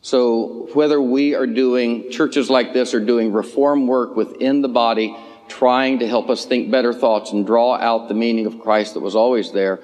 So 0.02 0.70
whether 0.74 1.02
we 1.02 1.36
are 1.36 1.46
doing, 1.46 2.10
churches 2.10 2.50
like 2.50 2.74
this 2.74 2.94
are 2.94 3.06
doing 3.06 3.34
reform 3.34 3.86
work 3.86 4.16
within 4.16 4.62
the 4.62 4.70
body, 4.70 5.16
trying 5.50 6.00
to 6.00 6.08
help 6.08 6.30
us 6.30 6.46
think 6.46 6.72
better 6.72 6.94
thoughts 6.94 7.32
and 7.32 7.46
draw 7.46 7.76
out 7.76 8.08
the 8.08 8.14
meaning 8.14 8.46
of 8.46 8.60
Christ 8.62 8.94
that 8.94 9.02
was 9.02 9.16
always 9.16 9.52
there, 9.52 9.82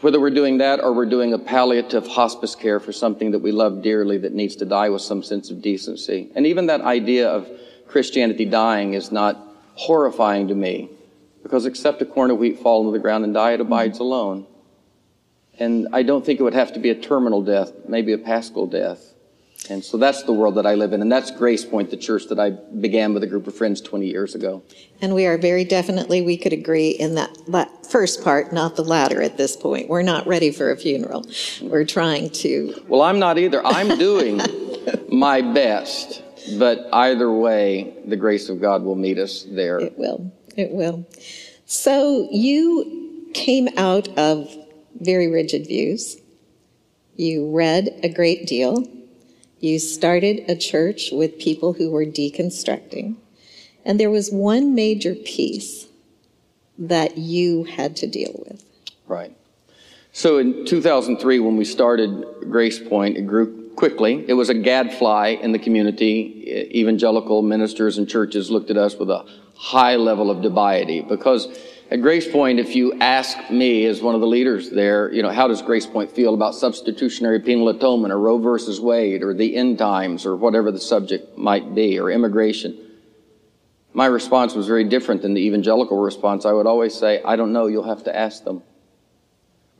whether 0.00 0.18
we're 0.18 0.30
doing 0.30 0.58
that 0.58 0.80
or 0.82 0.92
we're 0.92 1.06
doing 1.06 1.32
a 1.32 1.38
palliative 1.38 2.08
hospice 2.08 2.56
care 2.56 2.80
for 2.80 2.90
something 2.90 3.30
that 3.30 3.38
we 3.38 3.52
love 3.52 3.82
dearly 3.82 4.18
that 4.18 4.32
needs 4.32 4.56
to 4.56 4.64
die 4.64 4.88
with 4.88 5.02
some 5.02 5.22
sense 5.22 5.50
of 5.50 5.62
decency. 5.62 6.32
And 6.34 6.46
even 6.46 6.66
that 6.66 6.80
idea 6.80 7.28
of 7.28 7.48
Christianity 7.86 8.46
dying 8.46 8.94
is 8.94 9.12
not 9.12 9.49
horrifying 9.80 10.48
to 10.48 10.54
me 10.54 10.90
because 11.42 11.64
except 11.64 12.02
a 12.02 12.04
corn 12.04 12.30
of 12.30 12.36
wheat 12.36 12.58
fall 12.58 12.80
into 12.80 12.92
the 12.92 12.98
ground 12.98 13.24
and 13.24 13.32
die, 13.32 13.52
it 13.52 13.60
abides 13.60 13.94
mm-hmm. 13.94 14.04
alone. 14.04 14.46
And 15.58 15.88
I 15.92 16.02
don't 16.02 16.24
think 16.24 16.38
it 16.38 16.42
would 16.42 16.54
have 16.54 16.74
to 16.74 16.80
be 16.80 16.90
a 16.90 16.94
terminal 16.94 17.42
death, 17.42 17.72
maybe 17.88 18.12
a 18.12 18.18
paschal 18.18 18.66
death. 18.66 19.14
And 19.68 19.84
so 19.84 19.96
that's 19.98 20.22
the 20.22 20.32
world 20.32 20.54
that 20.56 20.66
I 20.66 20.74
live 20.74 20.92
in. 20.92 21.02
And 21.02 21.12
that's 21.12 21.30
Grace 21.30 21.64
Point, 21.64 21.90
the 21.90 21.96
church 21.96 22.26
that 22.28 22.38
I 22.38 22.50
began 22.50 23.12
with 23.12 23.22
a 23.22 23.26
group 23.26 23.46
of 23.46 23.54
friends 23.54 23.80
20 23.80 24.06
years 24.06 24.34
ago. 24.34 24.62
And 25.02 25.14
we 25.14 25.26
are 25.26 25.36
very 25.36 25.64
definitely, 25.64 26.22
we 26.22 26.36
could 26.38 26.54
agree 26.54 26.90
in 26.90 27.14
that 27.14 27.86
first 27.86 28.24
part, 28.24 28.52
not 28.52 28.76
the 28.76 28.84
latter 28.84 29.20
at 29.20 29.36
this 29.36 29.56
point. 29.56 29.88
We're 29.88 30.02
not 30.02 30.26
ready 30.26 30.50
for 30.50 30.70
a 30.70 30.76
funeral. 30.76 31.26
We're 31.60 31.84
trying 31.84 32.30
to. 32.30 32.82
Well, 32.88 33.02
I'm 33.02 33.18
not 33.18 33.38
either. 33.38 33.64
I'm 33.64 33.98
doing 33.98 34.40
my 35.08 35.42
best. 35.42 36.22
But 36.58 36.88
either 36.92 37.30
way, 37.32 37.94
the 38.06 38.16
grace 38.16 38.48
of 38.48 38.60
God 38.60 38.82
will 38.82 38.96
meet 38.96 39.18
us 39.18 39.44
there. 39.48 39.78
It 39.78 39.98
will. 39.98 40.32
It 40.56 40.70
will. 40.70 41.06
So 41.66 42.28
you 42.30 43.30
came 43.34 43.68
out 43.76 44.08
of 44.18 44.48
very 44.98 45.28
rigid 45.28 45.66
views. 45.66 46.16
You 47.16 47.54
read 47.54 48.00
a 48.02 48.08
great 48.08 48.46
deal 48.46 48.86
you 49.60 49.78
started 49.78 50.44
a 50.48 50.56
church 50.56 51.10
with 51.12 51.38
people 51.38 51.74
who 51.74 51.90
were 51.90 52.06
deconstructing, 52.06 53.16
and 53.84 54.00
there 54.00 54.10
was 54.10 54.30
one 54.30 54.74
major 54.74 55.14
piece 55.14 55.86
that 56.78 57.18
you 57.18 57.64
had 57.64 57.94
to 57.96 58.06
deal 58.06 58.42
with. 58.48 58.64
Right. 59.06 59.36
So 60.12 60.38
in 60.38 60.64
2003, 60.64 61.40
when 61.40 61.58
we 61.58 61.66
started 61.66 62.24
Grace 62.50 62.78
Point, 62.78 63.18
it 63.18 63.26
grew 63.26 63.59
quickly. 63.80 64.26
It 64.28 64.34
was 64.34 64.50
a 64.50 64.54
gadfly 64.54 65.38
in 65.40 65.52
the 65.52 65.58
community. 65.58 66.68
Evangelical 66.74 67.40
ministers 67.40 67.96
and 67.96 68.06
churches 68.06 68.50
looked 68.50 68.68
at 68.68 68.76
us 68.76 68.96
with 68.96 69.08
a 69.08 69.24
high 69.56 69.96
level 69.96 70.30
of 70.30 70.42
dubiety 70.42 71.00
because 71.08 71.48
at 71.90 72.02
Grace 72.02 72.30
Point, 72.30 72.60
if 72.60 72.76
you 72.76 72.92
ask 73.00 73.38
me 73.50 73.86
as 73.86 74.02
one 74.02 74.14
of 74.14 74.20
the 74.20 74.26
leaders 74.26 74.68
there, 74.68 75.10
you 75.10 75.22
know, 75.22 75.30
how 75.30 75.48
does 75.48 75.62
Grace 75.62 75.86
Point 75.86 76.10
feel 76.10 76.34
about 76.34 76.54
substitutionary 76.54 77.40
penal 77.40 77.70
atonement 77.70 78.12
or 78.12 78.18
Roe 78.18 78.36
versus 78.36 78.78
Wade 78.82 79.22
or 79.22 79.32
the 79.32 79.56
end 79.56 79.78
times 79.78 80.26
or 80.26 80.36
whatever 80.36 80.70
the 80.70 80.78
subject 80.78 81.38
might 81.38 81.74
be 81.74 81.98
or 81.98 82.10
immigration? 82.10 82.78
My 83.94 84.04
response 84.04 84.54
was 84.54 84.66
very 84.66 84.84
different 84.84 85.22
than 85.22 85.32
the 85.32 85.40
evangelical 85.40 85.96
response. 85.96 86.44
I 86.44 86.52
would 86.52 86.66
always 86.66 86.94
say, 86.94 87.22
I 87.24 87.34
don't 87.34 87.54
know, 87.54 87.66
you'll 87.66 87.84
have 87.84 88.04
to 88.04 88.14
ask 88.14 88.44
them. 88.44 88.62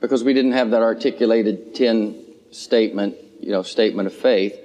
Because 0.01 0.25
we 0.25 0.33
didn't 0.33 0.53
have 0.53 0.71
that 0.71 0.81
articulated 0.81 1.75
10 1.75 2.25
statement, 2.51 3.15
you 3.41 3.51
know, 3.51 3.63
statement 3.63 4.07
of 4.07 4.15
faith. 4.15 4.59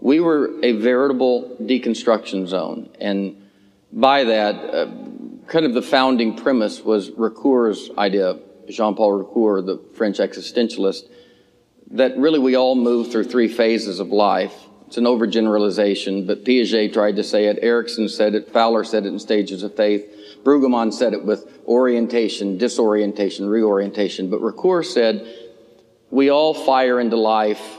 We 0.00 0.20
were 0.20 0.50
a 0.62 0.72
veritable 0.72 1.56
deconstruction 1.60 2.46
zone. 2.46 2.90
And 3.00 3.48
by 3.92 4.24
that, 4.24 4.54
uh, 4.54 4.86
kind 5.46 5.64
of 5.64 5.74
the 5.74 5.82
founding 5.82 6.36
premise 6.36 6.82
was 6.82 7.10
Ricoeur's 7.10 7.90
idea, 7.96 8.38
Jean-Paul 8.68 9.24
Ricoeur, 9.24 9.64
the 9.64 9.78
French 9.94 10.18
existentialist, 10.18 11.04
that 11.92 12.16
really 12.18 12.38
we 12.38 12.54
all 12.54 12.74
move 12.74 13.10
through 13.10 13.24
three 13.24 13.48
phases 13.48 13.98
of 13.98 14.08
life. 14.08 14.54
It's 14.86 14.98
an 14.98 15.04
overgeneralization, 15.04 16.26
but 16.26 16.44
Piaget 16.44 16.92
tried 16.92 17.16
to 17.16 17.24
say 17.24 17.46
it, 17.46 17.58
Erikson 17.62 18.08
said 18.08 18.34
it, 18.34 18.50
Fowler 18.50 18.84
said 18.84 19.04
it 19.04 19.08
in 19.08 19.18
Stages 19.18 19.62
of 19.62 19.74
Faith, 19.74 20.06
Brueggemann 20.44 20.92
said 20.92 21.12
it 21.12 21.24
with 21.24 21.60
orientation, 21.66 22.56
disorientation, 22.56 23.48
reorientation, 23.48 24.30
but 24.30 24.40
Ricoeur 24.40 24.84
said, 24.84 25.26
we 26.10 26.30
all 26.30 26.54
fire 26.54 27.00
into 27.00 27.16
life 27.16 27.78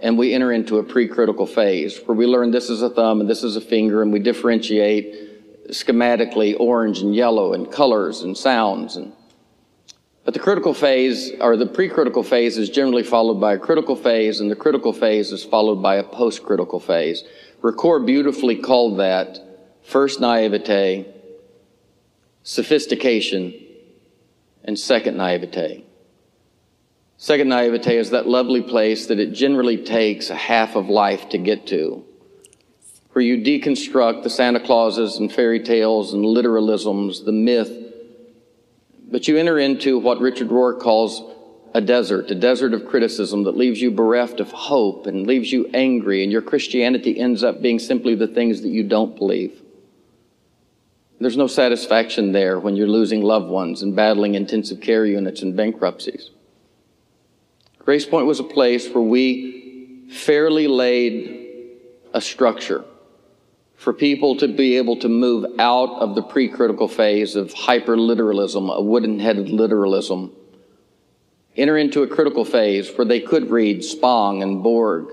and 0.00 0.16
we 0.16 0.32
enter 0.32 0.52
into 0.52 0.78
a 0.78 0.82
pre-critical 0.82 1.46
phase 1.46 1.98
where 2.06 2.16
we 2.16 2.26
learn 2.26 2.50
this 2.50 2.70
is 2.70 2.82
a 2.82 2.90
thumb 2.90 3.20
and 3.20 3.28
this 3.28 3.42
is 3.42 3.56
a 3.56 3.60
finger 3.60 4.02
and 4.02 4.12
we 4.12 4.18
differentiate 4.18 5.68
schematically 5.70 6.58
orange 6.58 7.00
and 7.00 7.14
yellow 7.14 7.52
and 7.52 7.70
colors 7.70 8.22
and 8.22 8.36
sounds. 8.36 8.96
And, 8.96 9.12
but 10.24 10.34
the 10.34 10.40
critical 10.40 10.74
phase, 10.74 11.32
or 11.40 11.56
the 11.56 11.66
pre-critical 11.66 12.22
phase, 12.22 12.58
is 12.58 12.70
generally 12.70 13.02
followed 13.02 13.40
by 13.40 13.54
a 13.54 13.58
critical 13.58 13.96
phase, 13.96 14.40
and 14.40 14.50
the 14.50 14.56
critical 14.56 14.92
phase 14.92 15.32
is 15.32 15.44
followed 15.44 15.82
by 15.82 15.96
a 15.96 16.02
post-critical 16.02 16.80
phase. 16.80 17.24
Ricoeur 17.62 18.04
beautifully 18.04 18.56
called 18.56 18.98
that 18.98 19.38
first 19.82 20.20
naivete, 20.20 21.06
sophistication, 22.42 23.54
and 24.64 24.78
second 24.78 25.16
naivete. 25.16 25.84
Second 27.18 27.48
naivete 27.48 27.98
is 27.98 28.10
that 28.10 28.26
lovely 28.26 28.62
place 28.62 29.06
that 29.06 29.18
it 29.18 29.32
generally 29.32 29.76
takes 29.76 30.30
a 30.30 30.34
half 30.34 30.76
of 30.76 30.88
life 30.88 31.28
to 31.30 31.38
get 31.38 31.66
to 31.66 32.04
where 33.18 33.24
you 33.24 33.38
deconstruct 33.38 34.22
the 34.22 34.30
Santa 34.30 34.60
Clauses 34.60 35.16
and 35.16 35.32
fairy 35.32 35.58
tales 35.58 36.14
and 36.14 36.24
literalisms, 36.24 37.24
the 37.24 37.32
myth, 37.32 37.72
but 39.10 39.26
you 39.26 39.36
enter 39.36 39.58
into 39.58 39.98
what 39.98 40.20
Richard 40.20 40.50
Rohr 40.50 40.78
calls 40.78 41.20
a 41.74 41.80
desert, 41.80 42.30
a 42.30 42.36
desert 42.36 42.74
of 42.74 42.86
criticism 42.86 43.42
that 43.42 43.56
leaves 43.56 43.82
you 43.82 43.90
bereft 43.90 44.38
of 44.38 44.52
hope 44.52 45.08
and 45.08 45.26
leaves 45.26 45.50
you 45.50 45.68
angry, 45.74 46.22
and 46.22 46.30
your 46.30 46.42
Christianity 46.42 47.18
ends 47.18 47.42
up 47.42 47.60
being 47.60 47.80
simply 47.80 48.14
the 48.14 48.28
things 48.28 48.62
that 48.62 48.68
you 48.68 48.84
don't 48.84 49.16
believe. 49.16 49.62
There's 51.20 51.36
no 51.36 51.48
satisfaction 51.48 52.30
there 52.30 52.60
when 52.60 52.76
you're 52.76 52.86
losing 52.86 53.22
loved 53.22 53.48
ones 53.48 53.82
and 53.82 53.96
battling 53.96 54.36
intensive 54.36 54.80
care 54.80 55.04
units 55.04 55.42
and 55.42 55.56
bankruptcies. 55.56 56.30
Grace 57.88 58.04
Point 58.04 58.26
was 58.26 58.38
a 58.38 58.44
place 58.44 58.86
where 58.90 59.02
we 59.02 60.10
fairly 60.10 60.68
laid 60.68 61.80
a 62.12 62.20
structure 62.20 62.84
for 63.76 63.94
people 63.94 64.36
to 64.36 64.46
be 64.46 64.76
able 64.76 64.96
to 64.96 65.08
move 65.08 65.58
out 65.58 65.92
of 65.92 66.14
the 66.14 66.20
pre-critical 66.20 66.86
phase 66.86 67.34
of 67.34 67.50
hyper-literalism, 67.54 68.68
a 68.68 68.82
wooden-headed 68.82 69.48
literalism, 69.48 70.30
enter 71.56 71.78
into 71.78 72.02
a 72.02 72.06
critical 72.06 72.44
phase 72.44 72.90
where 72.90 73.06
they 73.06 73.20
could 73.20 73.50
read 73.50 73.82
Spong 73.82 74.42
and 74.42 74.62
Borg, 74.62 75.06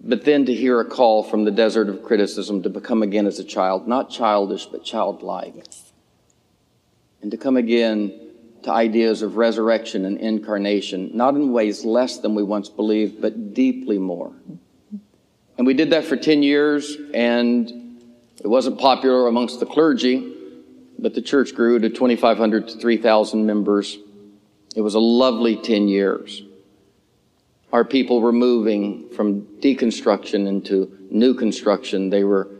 but 0.00 0.24
then 0.24 0.46
to 0.46 0.54
hear 0.54 0.80
a 0.80 0.84
call 0.86 1.22
from 1.22 1.44
the 1.44 1.50
desert 1.50 1.90
of 1.90 2.02
criticism 2.02 2.62
to 2.62 2.70
become 2.70 3.02
again 3.02 3.26
as 3.26 3.38
a 3.38 3.44
child, 3.44 3.86
not 3.86 4.08
childish, 4.08 4.64
but 4.64 4.82
childlike. 4.82 5.62
And 7.20 7.30
to 7.30 7.36
come 7.36 7.58
again 7.58 8.27
to 8.68 8.74
ideas 8.74 9.22
of 9.22 9.38
resurrection 9.38 10.04
and 10.04 10.18
incarnation, 10.18 11.10
not 11.14 11.34
in 11.34 11.52
ways 11.52 11.86
less 11.86 12.18
than 12.18 12.34
we 12.34 12.42
once 12.42 12.68
believed, 12.68 13.18
but 13.18 13.54
deeply 13.54 13.96
more. 13.98 14.30
And 15.56 15.66
we 15.66 15.72
did 15.72 15.90
that 15.90 16.04
for 16.04 16.16
10 16.16 16.42
years, 16.42 16.98
and 17.14 17.70
it 18.38 18.46
wasn't 18.46 18.78
popular 18.78 19.26
amongst 19.26 19.58
the 19.58 19.64
clergy, 19.64 20.34
but 20.98 21.14
the 21.14 21.22
church 21.22 21.54
grew 21.54 21.78
to 21.78 21.88
2,500 21.88 22.68
to 22.68 22.78
3,000 22.78 23.46
members. 23.46 23.96
It 24.76 24.82
was 24.82 24.94
a 24.94 25.00
lovely 25.00 25.56
10 25.56 25.88
years. 25.88 26.42
Our 27.72 27.86
people 27.86 28.20
were 28.20 28.32
moving 28.32 29.08
from 29.16 29.44
deconstruction 29.60 30.46
into 30.46 30.94
new 31.10 31.32
construction. 31.32 32.10
They 32.10 32.24
were 32.24 32.50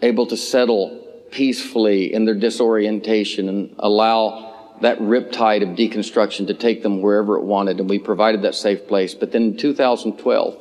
able 0.00 0.26
to 0.28 0.38
settle 0.38 1.02
peacefully 1.30 2.14
in 2.14 2.24
their 2.24 2.34
disorientation 2.34 3.50
and 3.50 3.74
allow 3.78 4.53
that 4.80 4.98
riptide 4.98 5.62
of 5.62 5.76
deconstruction 5.76 6.46
to 6.48 6.54
take 6.54 6.82
them 6.82 7.00
wherever 7.00 7.36
it 7.36 7.44
wanted, 7.44 7.80
and 7.80 7.88
we 7.88 7.98
provided 7.98 8.42
that 8.42 8.54
safe 8.54 8.86
place. 8.86 9.14
But 9.14 9.32
then 9.32 9.42
in 9.42 9.56
2012, 9.56 10.60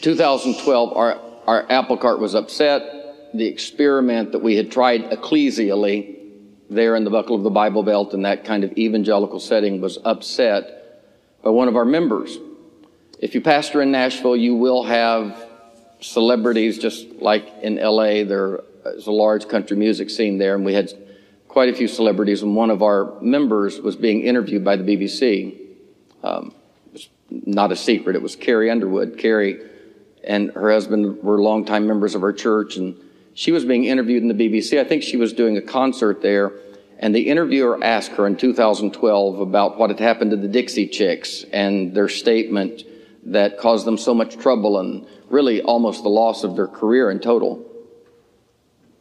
2012, 0.00 0.96
our, 0.96 1.20
our 1.46 1.70
apple 1.70 1.96
cart 1.96 2.20
was 2.20 2.34
upset. 2.34 3.34
The 3.34 3.46
experiment 3.46 4.32
that 4.32 4.40
we 4.40 4.56
had 4.56 4.70
tried 4.70 5.10
ecclesially 5.10 6.16
there 6.70 6.96
in 6.96 7.04
the 7.04 7.10
buckle 7.10 7.36
of 7.36 7.42
the 7.42 7.50
Bible 7.50 7.82
Belt 7.82 8.14
in 8.14 8.22
that 8.22 8.44
kind 8.44 8.64
of 8.64 8.76
evangelical 8.76 9.40
setting 9.40 9.80
was 9.80 9.98
upset 10.04 11.02
by 11.42 11.50
one 11.50 11.68
of 11.68 11.76
our 11.76 11.84
members. 11.84 12.36
If 13.20 13.34
you 13.34 13.40
pastor 13.40 13.82
in 13.82 13.90
Nashville, 13.90 14.36
you 14.36 14.54
will 14.54 14.84
have 14.84 15.46
celebrities 16.00 16.78
just 16.78 17.06
like 17.20 17.48
in 17.62 17.76
LA. 17.76 18.24
There's 18.24 19.06
a 19.06 19.10
large 19.10 19.48
country 19.48 19.76
music 19.76 20.10
scene 20.10 20.38
there, 20.38 20.54
and 20.54 20.64
we 20.64 20.74
had 20.74 20.92
quite 21.48 21.70
a 21.70 21.74
few 21.74 21.88
celebrities, 21.88 22.42
and 22.42 22.54
one 22.54 22.70
of 22.70 22.82
our 22.82 23.18
members 23.20 23.80
was 23.80 23.96
being 23.96 24.22
interviewed 24.22 24.64
by 24.64 24.76
the 24.76 24.84
BBC. 24.84 25.58
Um, 26.22 26.54
it's 26.94 27.08
not 27.30 27.72
a 27.72 27.76
secret, 27.76 28.14
it 28.14 28.22
was 28.22 28.36
Carrie 28.36 28.70
Underwood. 28.70 29.18
Carrie 29.18 29.60
and 30.24 30.50
her 30.52 30.70
husband 30.70 31.22
were 31.22 31.40
longtime 31.40 31.86
members 31.86 32.14
of 32.14 32.22
our 32.22 32.32
church, 32.32 32.76
and 32.76 32.96
she 33.34 33.50
was 33.50 33.64
being 33.64 33.84
interviewed 33.84 34.22
in 34.22 34.28
the 34.28 34.34
BBC. 34.34 34.78
I 34.78 34.84
think 34.84 35.02
she 35.02 35.16
was 35.16 35.32
doing 35.32 35.56
a 35.56 35.62
concert 35.62 36.22
there, 36.22 36.52
and 36.98 37.14
the 37.14 37.28
interviewer 37.28 37.82
asked 37.82 38.12
her 38.12 38.26
in 38.26 38.36
2012 38.36 39.40
about 39.40 39.78
what 39.78 39.90
had 39.90 40.00
happened 40.00 40.32
to 40.32 40.36
the 40.36 40.48
Dixie 40.48 40.86
Chicks 40.86 41.44
and 41.52 41.94
their 41.94 42.08
statement 42.08 42.82
that 43.24 43.58
caused 43.58 43.86
them 43.86 43.96
so 43.98 44.14
much 44.14 44.36
trouble 44.36 44.78
and 44.80 45.06
really 45.28 45.62
almost 45.62 46.02
the 46.02 46.08
loss 46.08 46.44
of 46.44 46.56
their 46.56 46.66
career 46.66 47.10
in 47.10 47.20
total. 47.20 47.64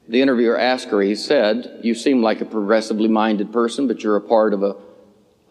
The 0.07 0.21
interviewer 0.21 0.57
asked 0.57 0.87
her, 0.89 1.01
he 1.01 1.15
said, 1.15 1.81
You 1.83 1.93
seem 1.93 2.21
like 2.21 2.41
a 2.41 2.45
progressively 2.45 3.09
minded 3.09 3.51
person, 3.51 3.87
but 3.87 4.03
you're 4.03 4.15
a 4.15 4.21
part 4.21 4.53
of 4.53 4.63
a, 4.63 4.75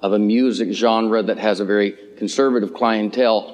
of 0.00 0.12
a 0.12 0.18
music 0.18 0.72
genre 0.72 1.22
that 1.22 1.38
has 1.38 1.60
a 1.60 1.64
very 1.64 1.94
conservative 2.16 2.72
clientele. 2.72 3.52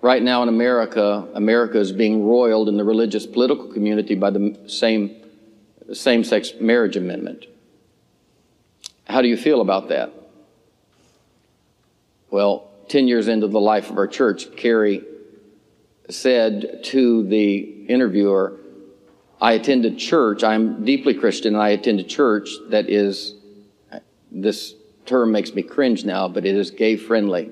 Right 0.00 0.22
now 0.22 0.42
in 0.42 0.48
America, 0.48 1.28
America 1.34 1.78
is 1.78 1.92
being 1.92 2.26
roiled 2.26 2.68
in 2.68 2.76
the 2.76 2.84
religious 2.84 3.26
political 3.26 3.66
community 3.72 4.14
by 4.14 4.30
the 4.30 4.58
same 4.66 5.22
same 5.92 6.24
sex 6.24 6.52
marriage 6.60 6.96
amendment. 6.96 7.46
How 9.04 9.22
do 9.22 9.28
you 9.28 9.36
feel 9.36 9.60
about 9.60 9.88
that? 9.88 10.12
Well, 12.30 12.70
10 12.88 13.06
years 13.06 13.28
into 13.28 13.46
the 13.46 13.60
life 13.60 13.90
of 13.90 13.98
our 13.98 14.08
church, 14.08 14.56
Carrie 14.56 15.04
said 16.10 16.80
to 16.84 17.26
the 17.26 17.86
interviewer, 17.86 18.58
I 19.40 19.52
attend 19.52 19.84
a 19.84 19.94
church, 19.94 20.42
I'm 20.42 20.84
deeply 20.84 21.14
Christian, 21.14 21.54
and 21.54 21.62
I 21.62 21.70
attend 21.70 22.00
a 22.00 22.04
church 22.04 22.48
that 22.70 22.88
is, 22.88 23.34
this 24.30 24.74
term 25.04 25.30
makes 25.32 25.54
me 25.54 25.62
cringe 25.62 26.04
now, 26.04 26.28
but 26.28 26.46
it 26.46 26.56
is 26.56 26.70
gay 26.70 26.96
friendly. 26.96 27.50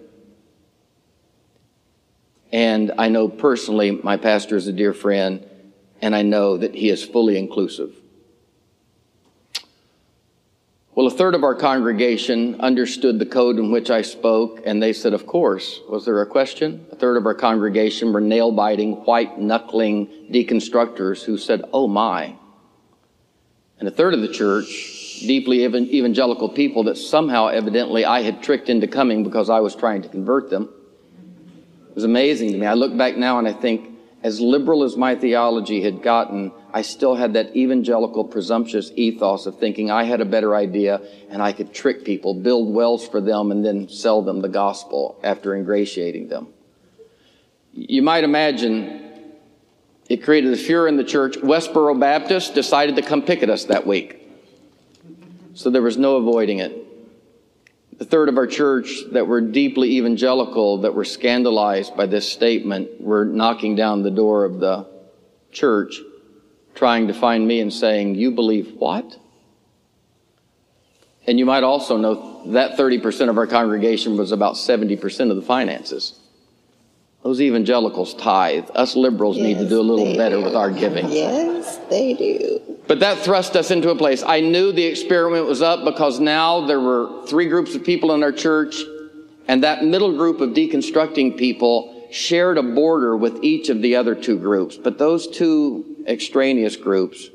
And 2.53 2.93
I 2.97 3.09
know 3.09 3.29
personally 3.29 3.91
my 3.91 4.17
pastor 4.17 4.57
is 4.57 4.67
a 4.67 4.73
dear 4.73 4.95
friend, 4.95 5.45
and 6.01 6.15
I 6.15 6.23
know 6.23 6.57
that 6.57 6.75
he 6.75 6.89
is 6.89 7.05
fully 7.05 7.37
inclusive. 7.37 7.95
Well, 10.95 11.09
a 11.09 11.11
third 11.11 11.35
of 11.35 11.43
our 11.43 11.57
congregation 11.57 12.61
understood 12.61 13.19
the 13.19 13.27
code 13.27 13.59
in 13.59 13.73
which 13.73 13.91
I 13.91 14.01
spoke, 14.01 14.61
and 14.65 14.81
they 14.81 14.93
said, 14.93 15.13
Of 15.13 15.27
course. 15.27 15.81
Was 15.89 16.05
there 16.05 16.23
a 16.23 16.27
question? 16.27 16.87
A 16.93 16.97
third 16.97 17.17
of 17.17 17.27
our 17.27 17.35
congregation 17.35 18.13
were 18.13 18.21
nail 18.21 18.53
biting, 18.53 19.05
white 19.05 19.37
knuckling 19.37 20.07
deconstructors 20.31 21.25
who 21.25 21.37
said, 21.37 21.65
Oh 21.73 21.89
my. 21.89 22.37
And 23.81 23.89
a 23.89 23.91
third 23.91 24.15
of 24.15 24.21
the 24.21 24.33
church, 24.33 25.19
deeply 25.27 25.65
evangelical 25.65 26.49
people 26.49 26.85
that 26.85 26.97
somehow, 26.97 27.49
evidently, 27.49 28.05
I 28.05 28.23
had 28.23 28.41
tricked 28.41 28.69
into 28.69 28.87
coming 28.87 29.25
because 29.25 29.51
I 29.51 29.59
was 29.59 29.75
trying 29.75 30.03
to 30.03 30.09
convert 30.09 30.49
them. 30.49 30.69
It 31.89 31.95
was 31.97 32.05
amazing 32.05 32.53
to 32.53 32.59
me. 32.59 32.67
I 32.67 32.75
look 32.75 32.97
back 32.97 33.17
now 33.17 33.41
and 33.41 33.49
I 33.49 33.53
think, 33.53 33.94
as 34.25 34.41
liberal 34.41 34.83
as 34.85 34.97
my 34.97 35.15
theology 35.15 35.83
had 35.83 36.03
gotten, 36.03 36.51
I 36.73 36.81
still 36.81 37.15
had 37.15 37.35
that 37.35 37.55
evangelical 37.55 38.25
presumptuous 38.25 38.91
ethos 38.97 39.45
of 39.45 39.59
thinking 39.59 39.91
I 39.91 40.05
had 40.05 40.23
a 40.23 40.25
better 40.25 40.57
idea 40.57 41.03
and 41.29 41.43
I 41.43 41.53
could 41.53 41.75
trick 41.75 42.07
people, 42.07 42.33
build 42.33 42.73
wells 42.73 43.07
for 43.07 43.21
them, 43.21 43.51
and 43.51 43.63
then 43.63 43.87
sell 43.91 44.23
them 44.23 44.41
the 44.41 44.49
gospel 44.49 45.21
after 45.23 45.55
ingratiating 45.55 46.29
them. 46.29 46.49
You 47.75 48.01
might 48.01 48.25
imagine 48.25 49.35
it 50.09 50.23
created 50.25 50.55
a 50.55 50.57
furor 50.57 50.89
in 50.89 50.97
the 50.97 51.05
church. 51.05 51.37
Westboro 51.37 52.01
Baptist 52.01 52.55
decided 52.55 52.97
to 52.97 53.03
come 53.03 53.21
picket 53.21 53.51
us 53.51 53.65
that 53.67 53.87
week. 53.87 54.27
So 55.53 55.69
there 55.69 55.83
was 55.83 55.99
no 55.99 56.17
avoiding 56.17 56.61
it 56.61 56.84
the 57.99 58.05
third 58.05 58.29
of 58.29 58.37
our 58.37 58.47
church 58.47 59.03
that 59.13 59.27
were 59.27 59.41
deeply 59.41 59.97
evangelical, 59.99 60.79
that 60.79 60.95
were 60.95 61.05
scandalized 61.05 61.97
by 61.97 62.07
this 62.07 62.31
statement, 62.31 63.01
were 63.01 63.25
knocking 63.25 63.77
down 63.77 64.03
the 64.03 64.11
door 64.11 64.45
of 64.45 64.59
the 64.59 64.87
church, 65.53 66.01
trying 66.75 67.09
to 67.09 67.15
find 67.15 67.47
me 67.47 67.61
and 67.61 67.73
saying, 67.73 68.17
You 68.17 68.33
believe 68.33 68.75
what? 68.75 69.19
And 71.27 71.39
you 71.39 71.47
might 71.47 71.63
also 71.63 71.97
know 71.97 72.53
that 72.53 72.77
30% 72.77 73.31
of 73.31 73.39
our 73.39 73.47
congregation 73.47 74.17
was 74.17 74.33
about 74.33 74.55
70% 74.55 75.31
of 75.31 75.37
the 75.37 75.43
finances. 75.43 76.19
Those 77.23 77.41
evangelicals 77.41 78.13
tithe. 78.15 78.69
Us 78.75 78.95
liberals 78.95 79.39
yes, 79.39 79.47
need 79.47 79.59
to 79.59 79.69
do 79.69 79.81
a 79.81 79.83
little 79.83 80.15
better 80.15 80.37
do. 80.37 80.45
with 80.45 80.55
our 80.55 80.71
giving. 80.71 81.11
Yes, 81.11 81.79
they 81.89 82.13
do. 82.13 82.74
But 82.87 83.01
that 83.01 83.19
thrust 83.19 83.57
us 83.57 83.71
into 83.71 83.91
a 83.91 83.97
place. 83.97 84.23
I 84.23 84.41
knew 84.41 84.73
the 84.73 84.85
experiment 84.85 85.47
was 85.47 85.63
up 85.63 85.85
because 85.85 86.21
now 86.21 86.67
there 86.67 86.81
were 86.81 87.27
three 87.27 87.49
groups 87.49 87.75
of 87.75 87.85
people 87.85 88.13
in 88.13 88.23
our 88.23 88.33
church, 88.33 88.77
and 89.49 89.63
that 89.63 89.85
middle 89.85 90.17
group 90.17 90.41
of 90.41 90.51
deconstructing 90.51 91.39
people 91.39 92.09
shared 92.11 92.59
a 92.59 92.63
border 92.63 93.17
with 93.17 93.43
each 93.43 93.71
of 93.71 93.81
the 93.81 93.97
other 93.97 94.15
two 94.15 94.39
groups. 94.39 94.77
But 94.77 94.99
those 94.99 95.27
two 95.27 96.05
extraneous 96.07 96.77
groups 96.77 97.31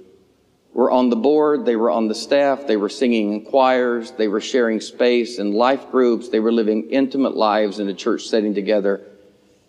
were 0.73 0.91
on 0.91 1.09
the 1.09 1.15
board, 1.15 1.65
they 1.65 1.75
were 1.75 1.89
on 1.89 2.07
the 2.07 2.15
staff, 2.15 2.67
they 2.67 2.77
were 2.77 2.89
singing 2.89 3.33
in 3.33 3.45
choirs, 3.45 4.11
they 4.11 4.27
were 4.27 4.39
sharing 4.39 4.79
space 4.79 5.39
in 5.39 5.53
life 5.53 5.89
groups, 5.89 6.29
they 6.29 6.39
were 6.39 6.51
living 6.51 6.89
intimate 6.91 7.35
lives 7.35 7.79
in 7.79 7.89
a 7.89 7.93
church 7.93 8.27
setting 8.27 8.53
together 8.53 9.01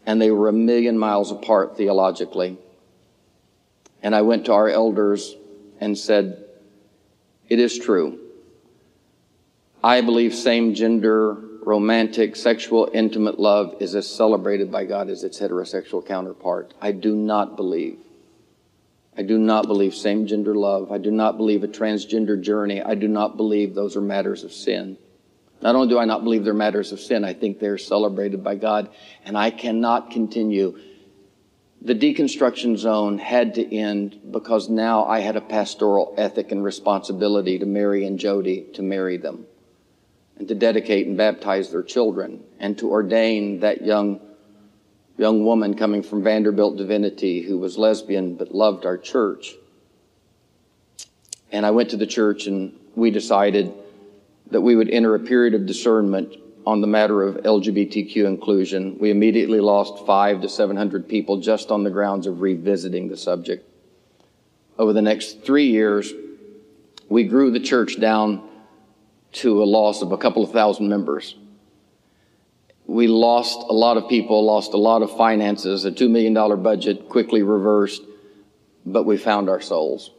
and 0.07 0.21
they 0.21 0.31
were 0.31 0.49
a 0.49 0.53
million 0.53 0.99
miles 0.99 1.31
apart 1.31 1.77
theologically. 1.77 2.59
And 4.03 4.15
I 4.15 4.23
went 4.23 4.47
to 4.47 4.53
our 4.53 4.69
elders 4.69 5.37
and 5.81 5.99
said, 5.99 6.45
It 7.49 7.59
is 7.59 7.79
true. 7.79 8.19
I 9.83 10.03
believe 10.03 10.35
same 10.35 10.75
gender, 10.75 11.33
romantic, 11.65 12.37
sexual, 12.37 12.91
intimate 12.93 13.41
love 13.41 13.77
is 13.81 13.95
as 13.95 14.07
celebrated 14.07 14.71
by 14.71 14.85
God 14.85 15.09
as 15.09 15.25
its 15.25 15.41
heterosexual 15.41 16.07
counterpart. 16.07 16.75
I 16.81 16.93
do 16.93 17.17
not 17.17 17.57
believe. 17.57 17.99
I 19.17 19.23
do 19.23 19.39
not 19.39 19.67
believe 19.67 19.95
same 19.95 20.27
gender 20.27 20.55
love. 20.55 20.93
I 20.93 20.99
do 20.99 21.11
not 21.11 21.37
believe 21.37 21.65
a 21.65 21.69
transgender 21.69 22.41
journey. 22.41 22.81
I 22.81 22.95
do 22.95 23.09
not 23.09 23.37
believe 23.37 23.75
those 23.75 23.97
are 23.97 24.01
matters 24.01 24.45
of 24.45 24.53
sin. 24.53 24.97
Not 25.63 25.75
only 25.75 25.89
do 25.89 25.99
I 25.99 26.05
not 26.05 26.25
believe 26.25 26.45
they're 26.45 26.55
matters 26.55 26.93
of 26.93 27.01
sin, 27.01 27.25
I 27.25 27.35
think 27.35 27.59
they're 27.59 27.77
celebrated 27.77 28.43
by 28.43 28.55
God, 28.55 28.89
and 29.25 29.37
I 29.37 29.51
cannot 29.51 30.11
continue. 30.11 30.79
The 31.83 31.95
deconstruction 31.95 32.77
zone 32.77 33.17
had 33.17 33.55
to 33.55 33.75
end 33.75 34.21
because 34.31 34.69
now 34.69 35.05
I 35.05 35.21
had 35.21 35.37
a 35.37 35.41
pastoral 35.41 36.15
ethic 36.19 36.53
and 36.53 36.63
responsibility 36.63 37.59
to 37.59 37.65
Mary 37.65 38.05
and 38.05 38.19
Jody 38.19 38.67
to 38.75 38.83
marry 38.83 39.17
them 39.17 39.47
and 40.37 40.47
to 40.49 40.55
dedicate 40.55 41.07
and 41.07 41.17
baptize 41.17 41.71
their 41.71 41.83
children 41.83 42.45
and 42.59 42.77
to 42.79 42.91
ordain 42.91 43.61
that 43.61 43.85
young 43.85 44.21
young 45.17 45.45
woman 45.45 45.75
coming 45.75 46.03
from 46.03 46.23
Vanderbilt 46.23 46.77
Divinity 46.77 47.43
who 47.43 47.59
was 47.59 47.77
lesbian 47.77 48.35
but 48.35 48.55
loved 48.55 48.85
our 48.85 48.97
church. 48.97 49.55
And 51.53 51.65
I 51.65 51.71
went 51.71 51.91
to 51.91 51.97
the 51.97 52.07
church 52.07 52.47
and 52.47 52.79
we 52.95 53.11
decided 53.11 53.73
that 54.51 54.61
we 54.61 54.77
would 54.77 54.91
enter 54.91 55.15
a 55.15 55.21
period 55.21 55.55
of 55.55 55.67
discernment 55.67 56.37
on 56.67 56.81
the 56.81 56.87
matter 56.87 57.23
of 57.23 57.37
LGBTQ 57.37 58.25
inclusion. 58.25 58.99
We 58.99 59.11
immediately 59.11 59.61
lost 59.61 60.05
five 60.07 60.41
to 60.43 60.49
700 60.49 61.09
people 61.09 61.39
just 61.39 61.71
on 61.71 61.85
the 61.85 61.91
grounds 61.91 62.27
of 62.27 62.41
revisiting 62.41 63.09
the 63.09 63.17
subject. 63.17 63.67
Over 64.79 64.93
the 64.93 65.03
next 65.03 65.43
three 65.43 65.67
years, 65.67 66.13
we 67.09 67.25
grew 67.25 67.51
the 67.51 67.61
church 67.61 67.99
down 68.01 68.49
to 69.33 69.63
a 69.63 69.65
loss 69.65 70.03
of 70.03 70.13
a 70.13 70.19
couple 70.19 70.43
of 70.43 70.53
thousand 70.53 70.89
members. 70.89 71.37
We 72.87 73.07
lost 73.07 73.61
a 73.69 73.73
lot 73.73 73.97
of 73.97 74.09
people, 74.09 74.45
lost 74.45 74.73
a 74.73 74.79
lot 74.79 75.03
of 75.03 75.17
finances, 75.17 75.85
a 75.85 75.93
$2 75.93 76.11
million 76.11 76.35
budget 76.63 77.09
quickly 77.09 77.43
reversed, 77.43 78.03
but 78.85 79.05
we 79.05 79.17
found 79.17 79.49
our 79.49 79.61
souls. 79.61 80.11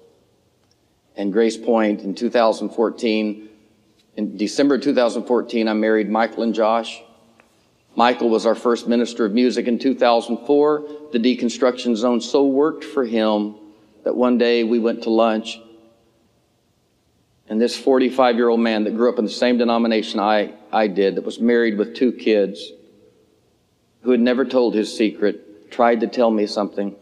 And 1.17 1.33
Grace 1.33 1.57
Point 1.57 2.01
in 2.01 2.15
2014, 2.15 3.49
in 4.15 4.37
December 4.37 4.77
2014, 4.77 5.67
I 5.67 5.73
married 5.73 6.09
Michael 6.09 6.43
and 6.43 6.53
Josh. 6.53 7.01
Michael 7.95 8.29
was 8.29 8.45
our 8.45 8.55
first 8.55 8.87
minister 8.87 9.25
of 9.25 9.33
music 9.33 9.67
in 9.67 9.79
2004. 9.79 10.87
The 11.11 11.19
deconstruction 11.19 11.95
zone 11.95 12.21
so 12.21 12.45
worked 12.45 12.83
for 12.83 13.05
him 13.05 13.55
that 14.03 14.15
one 14.15 14.37
day 14.37 14.63
we 14.63 14.79
went 14.79 15.03
to 15.03 15.09
lunch 15.09 15.59
And 17.51 17.59
this 17.59 17.77
45 17.77 18.37
year 18.37 18.47
old 18.47 18.61
man 18.61 18.85
that 18.85 18.95
grew 18.95 19.11
up 19.11 19.19
in 19.19 19.25
the 19.25 19.31
same 19.31 19.57
denomination 19.57 20.21
I, 20.21 20.53
I 20.71 20.87
did, 20.87 21.15
that 21.15 21.25
was 21.25 21.41
married 21.41 21.77
with 21.77 21.93
two 21.93 22.13
kids, 22.13 22.71
who 24.03 24.11
had 24.11 24.21
never 24.21 24.45
told 24.45 24.73
his 24.73 24.95
secret, 24.95 25.69
tried 25.69 25.99
to 25.99 26.07
tell 26.07 26.31
me 26.31 26.47
something. 26.47 26.95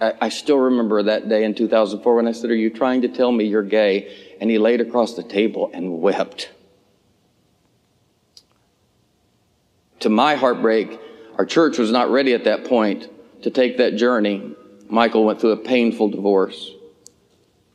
I, 0.00 0.14
I 0.22 0.28
still 0.28 0.58
remember 0.58 1.02
that 1.02 1.28
day 1.28 1.44
in 1.44 1.54
2004 1.54 2.16
when 2.16 2.28
I 2.28 2.32
said, 2.32 2.50
Are 2.50 2.54
you 2.54 2.70
trying 2.70 3.02
to 3.02 3.08
tell 3.08 3.32
me 3.32 3.44
you're 3.44 3.62
gay? 3.62 4.36
And 4.40 4.50
he 4.50 4.58
laid 4.58 4.80
across 4.80 5.14
the 5.14 5.22
table 5.22 5.70
and 5.72 6.00
wept. 6.00 6.50
To 10.00 10.10
my 10.10 10.34
heartbreak, 10.34 11.00
our 11.38 11.46
church 11.46 11.78
was 11.78 11.90
not 11.90 12.10
ready 12.10 12.34
at 12.34 12.44
that 12.44 12.64
point 12.64 13.08
to 13.42 13.50
take 13.50 13.78
that 13.78 13.96
journey. 13.96 14.54
Michael 14.88 15.24
went 15.24 15.40
through 15.40 15.52
a 15.52 15.56
painful 15.56 16.08
divorce, 16.08 16.70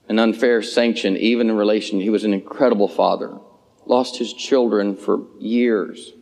an 0.08 0.20
unfair 0.20 0.62
sanction, 0.62 1.18
even 1.18 1.50
in 1.50 1.58
relation. 1.58 2.00
He 2.00 2.10
was 2.10 2.24
an 2.24 2.34
incredible 2.34 2.88
father, 2.88 3.38
lost 3.86 4.18
his 4.18 4.34
children 4.34 4.96
for 4.96 5.22
years, 5.40 6.14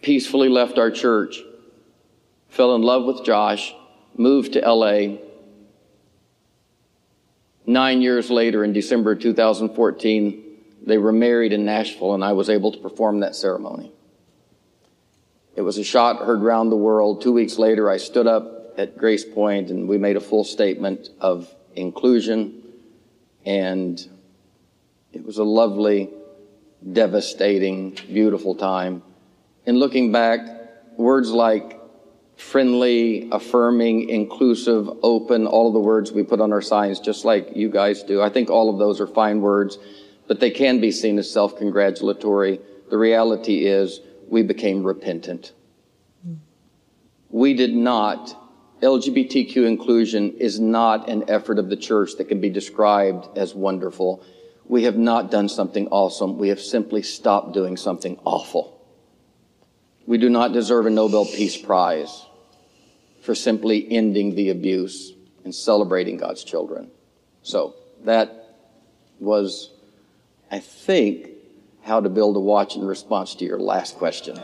peacefully 0.00 0.48
left 0.48 0.78
our 0.78 0.90
church, 0.90 1.40
fell 2.56 2.74
in 2.74 2.82
love 2.82 3.04
with 3.04 3.24
Josh, 3.24 3.74
moved 4.16 4.54
to 4.54 4.60
LA. 4.60 5.18
Nine 7.66 8.00
years 8.00 8.30
later, 8.30 8.64
in 8.64 8.72
December 8.72 9.14
2014, 9.14 10.42
they 10.86 10.98
were 10.98 11.12
married 11.12 11.52
in 11.52 11.64
Nashville, 11.64 12.14
and 12.14 12.24
I 12.24 12.32
was 12.32 12.48
able 12.48 12.72
to 12.72 12.78
perform 12.78 13.20
that 13.20 13.36
ceremony. 13.36 13.92
It 15.54 15.62
was 15.62 15.78
a 15.78 15.84
shot 15.84 16.24
heard 16.24 16.42
round 16.42 16.70
the 16.70 16.76
world. 16.76 17.22
Two 17.22 17.32
weeks 17.32 17.58
later, 17.58 17.90
I 17.90 17.96
stood 17.96 18.26
up 18.26 18.74
at 18.78 18.98
Grace 18.98 19.24
Point 19.24 19.70
and 19.70 19.88
we 19.88 19.96
made 19.96 20.16
a 20.16 20.20
full 20.20 20.44
statement 20.44 21.08
of 21.18 21.52
inclusion. 21.74 22.62
And 23.46 23.98
it 25.14 25.24
was 25.24 25.38
a 25.38 25.44
lovely, 25.44 26.10
devastating, 26.92 27.92
beautiful 28.06 28.54
time. 28.54 29.02
And 29.64 29.78
looking 29.78 30.12
back, 30.12 30.40
words 30.98 31.30
like 31.30 31.75
friendly, 32.36 33.28
affirming, 33.32 34.08
inclusive, 34.08 34.88
open, 35.02 35.46
all 35.46 35.68
of 35.68 35.72
the 35.72 35.80
words 35.80 36.12
we 36.12 36.22
put 36.22 36.40
on 36.40 36.52
our 36.52 36.60
signs, 36.60 37.00
just 37.00 37.24
like 37.24 37.56
you 37.56 37.70
guys 37.70 38.02
do. 38.02 38.20
I 38.20 38.28
think 38.28 38.50
all 38.50 38.70
of 38.70 38.78
those 38.78 39.00
are 39.00 39.06
fine 39.06 39.40
words, 39.40 39.78
but 40.28 40.38
they 40.38 40.50
can 40.50 40.80
be 40.80 40.92
seen 40.92 41.18
as 41.18 41.30
self 41.30 41.56
congratulatory. 41.56 42.60
The 42.90 42.98
reality 42.98 43.66
is, 43.66 44.00
we 44.28 44.42
became 44.42 44.84
repentant. 44.84 45.52
We 47.30 47.54
did 47.54 47.74
not, 47.74 48.36
LGBTQ 48.82 49.66
inclusion 49.66 50.34
is 50.38 50.60
not 50.60 51.08
an 51.08 51.28
effort 51.28 51.58
of 51.58 51.68
the 51.70 51.76
church 51.76 52.16
that 52.18 52.28
can 52.28 52.40
be 52.40 52.50
described 52.50 53.36
as 53.36 53.54
wonderful. 53.54 54.22
We 54.66 54.84
have 54.84 54.96
not 54.96 55.30
done 55.30 55.48
something 55.48 55.88
awesome. 55.88 56.38
We 56.38 56.48
have 56.48 56.60
simply 56.60 57.02
stopped 57.02 57.52
doing 57.52 57.76
something 57.76 58.18
awful. 58.24 58.72
We 60.06 60.18
do 60.18 60.28
not 60.28 60.52
deserve 60.52 60.86
a 60.86 60.90
Nobel 60.90 61.24
Peace 61.24 61.56
Prize 61.56 62.25
for 63.26 63.34
simply 63.34 63.90
ending 63.90 64.36
the 64.36 64.50
abuse 64.50 65.12
and 65.42 65.52
celebrating 65.52 66.16
God's 66.16 66.44
children. 66.44 66.88
So 67.42 67.74
that 68.04 68.54
was, 69.18 69.72
I 70.52 70.60
think, 70.60 71.30
how 71.82 72.00
to 72.00 72.08
build 72.08 72.36
a 72.36 72.40
watch 72.40 72.76
in 72.76 72.86
response 72.86 73.34
to 73.34 73.44
your 73.44 73.58
last 73.58 73.96
question. 73.96 74.36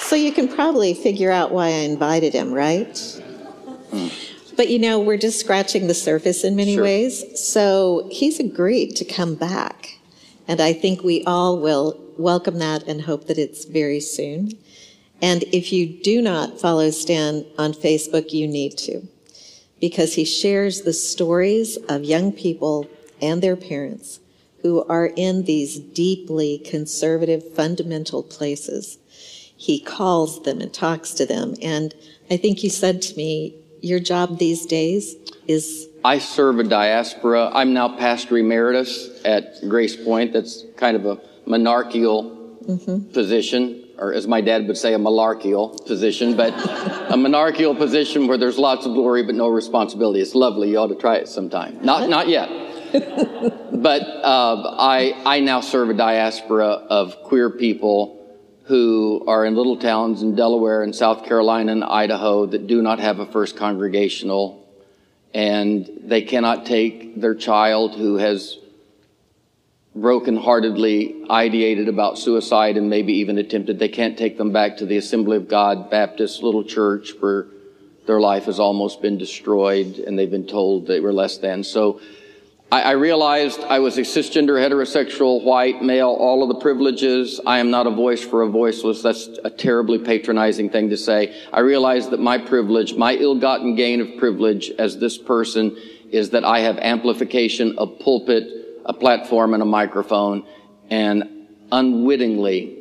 So 0.00 0.14
you 0.14 0.30
can 0.30 0.46
probably 0.46 0.94
figure 0.94 1.32
out 1.32 1.50
why 1.50 1.66
I 1.66 1.80
invited 1.90 2.32
him, 2.32 2.52
right? 2.52 2.94
Mm. 3.90 4.29
But 4.60 4.68
you 4.68 4.78
know, 4.78 5.00
we're 5.00 5.16
just 5.16 5.40
scratching 5.40 5.86
the 5.86 5.94
surface 5.94 6.44
in 6.44 6.54
many 6.54 6.74
sure. 6.74 6.82
ways. 6.82 7.24
So 7.40 8.06
he's 8.12 8.38
agreed 8.38 8.94
to 8.96 9.06
come 9.06 9.34
back. 9.34 9.98
And 10.46 10.60
I 10.60 10.74
think 10.74 11.02
we 11.02 11.24
all 11.24 11.58
will 11.58 11.98
welcome 12.18 12.58
that 12.58 12.82
and 12.86 13.00
hope 13.00 13.26
that 13.28 13.38
it's 13.38 13.64
very 13.64 14.00
soon. 14.00 14.58
And 15.22 15.44
if 15.44 15.72
you 15.72 15.86
do 15.86 16.20
not 16.20 16.60
follow 16.60 16.90
Stan 16.90 17.46
on 17.56 17.72
Facebook, 17.72 18.34
you 18.34 18.46
need 18.46 18.76
to, 18.80 19.08
because 19.80 20.16
he 20.16 20.26
shares 20.26 20.82
the 20.82 20.92
stories 20.92 21.78
of 21.88 22.04
young 22.04 22.30
people 22.30 22.86
and 23.22 23.40
their 23.40 23.56
parents 23.56 24.20
who 24.60 24.84
are 24.88 25.06
in 25.16 25.44
these 25.44 25.78
deeply 25.78 26.58
conservative, 26.58 27.54
fundamental 27.54 28.22
places. 28.22 28.98
He 29.56 29.80
calls 29.80 30.42
them 30.42 30.60
and 30.60 30.70
talks 30.70 31.12
to 31.12 31.24
them. 31.24 31.54
And 31.62 31.94
I 32.30 32.36
think 32.36 32.62
you 32.62 32.68
said 32.68 33.00
to 33.00 33.16
me, 33.16 33.54
your 33.82 34.00
job 34.00 34.38
these 34.38 34.66
days 34.66 35.16
is. 35.46 35.88
I 36.04 36.18
serve 36.18 36.58
a 36.58 36.64
diaspora. 36.64 37.50
I'm 37.52 37.74
now 37.74 37.96
pastor 37.96 38.38
emeritus 38.38 39.20
at 39.24 39.68
Grace 39.68 39.96
Point. 39.96 40.32
That's 40.32 40.64
kind 40.76 40.96
of 40.96 41.04
a 41.04 41.20
monarchical 41.46 42.58
mm-hmm. 42.66 43.12
position 43.12 43.80
or 44.00 44.14
as 44.14 44.26
my 44.26 44.40
dad 44.40 44.66
would 44.66 44.78
say, 44.78 44.94
a 44.94 44.98
malarchial 44.98 45.86
position, 45.86 46.34
but 46.34 46.54
a 47.12 47.16
monarchical 47.16 47.74
position 47.74 48.26
where 48.26 48.38
there's 48.38 48.56
lots 48.56 48.86
of 48.86 48.94
glory 48.94 49.22
but 49.22 49.34
no 49.34 49.48
responsibility. 49.48 50.20
It's 50.20 50.34
lovely. 50.34 50.70
You 50.70 50.78
ought 50.78 50.86
to 50.86 50.94
try 50.94 51.16
it 51.16 51.28
sometime. 51.28 51.78
Not, 51.84 52.08
not 52.08 52.26
yet. 52.26 52.48
but 52.92 54.02
uh, 54.02 54.74
I, 54.78 55.22
I 55.26 55.40
now 55.40 55.60
serve 55.60 55.90
a 55.90 55.94
diaspora 55.94 56.66
of 56.66 57.22
queer 57.24 57.50
people 57.50 58.19
who 58.70 59.24
are 59.26 59.44
in 59.44 59.56
little 59.56 59.76
towns 59.76 60.22
in 60.22 60.36
Delaware 60.36 60.84
and 60.84 60.94
South 60.94 61.24
Carolina 61.24 61.72
and 61.72 61.82
Idaho 61.82 62.46
that 62.46 62.68
do 62.68 62.80
not 62.80 63.00
have 63.00 63.18
a 63.18 63.26
first 63.26 63.56
congregational, 63.56 64.64
and 65.34 65.90
they 66.04 66.22
cannot 66.22 66.66
take 66.66 67.20
their 67.20 67.34
child 67.34 67.96
who 67.96 68.14
has 68.18 68.58
brokenheartedly 69.98 71.26
ideated 71.26 71.88
about 71.88 72.16
suicide 72.16 72.76
and 72.76 72.88
maybe 72.88 73.14
even 73.14 73.38
attempted, 73.38 73.80
they 73.80 73.88
can't 73.88 74.16
take 74.16 74.38
them 74.38 74.52
back 74.52 74.76
to 74.76 74.86
the 74.86 74.98
Assembly 74.98 75.36
of 75.36 75.48
God 75.48 75.90
Baptist 75.90 76.44
little 76.44 76.62
church 76.62 77.10
where 77.18 77.46
their 78.06 78.20
life 78.20 78.44
has 78.44 78.60
almost 78.60 79.02
been 79.02 79.18
destroyed 79.18 79.98
and 79.98 80.16
they've 80.16 80.30
been 80.30 80.46
told 80.46 80.86
they 80.86 81.00
were 81.00 81.12
less 81.12 81.38
than. 81.38 81.64
So 81.64 82.00
I, 82.72 82.82
I 82.82 82.90
realized 82.92 83.60
I 83.60 83.78
was 83.80 83.98
a 83.98 84.02
cisgender, 84.02 84.58
heterosexual, 84.58 85.42
white, 85.44 85.82
male, 85.82 86.08
all 86.08 86.42
of 86.42 86.48
the 86.48 86.60
privileges. 86.60 87.40
I 87.46 87.58
am 87.58 87.70
not 87.70 87.86
a 87.86 87.90
voice 87.90 88.22
for 88.22 88.42
a 88.42 88.48
voiceless. 88.48 89.02
That's 89.02 89.28
a 89.44 89.50
terribly 89.50 89.98
patronizing 89.98 90.70
thing 90.70 90.90
to 90.90 90.96
say. 90.96 91.36
I 91.52 91.60
realized 91.60 92.10
that 92.10 92.20
my 92.20 92.38
privilege, 92.38 92.94
my 92.94 93.14
ill-gotten 93.14 93.74
gain 93.74 94.00
of 94.00 94.18
privilege 94.18 94.70
as 94.78 94.98
this 94.98 95.18
person 95.18 95.76
is 96.10 96.30
that 96.30 96.44
I 96.44 96.60
have 96.60 96.78
amplification 96.78 97.74
a 97.78 97.86
pulpit 97.86 98.60
a 98.90 98.92
platform 98.92 99.54
and 99.54 99.62
a 99.62 99.66
microphone, 99.66 100.44
and 100.90 101.46
unwittingly, 101.70 102.76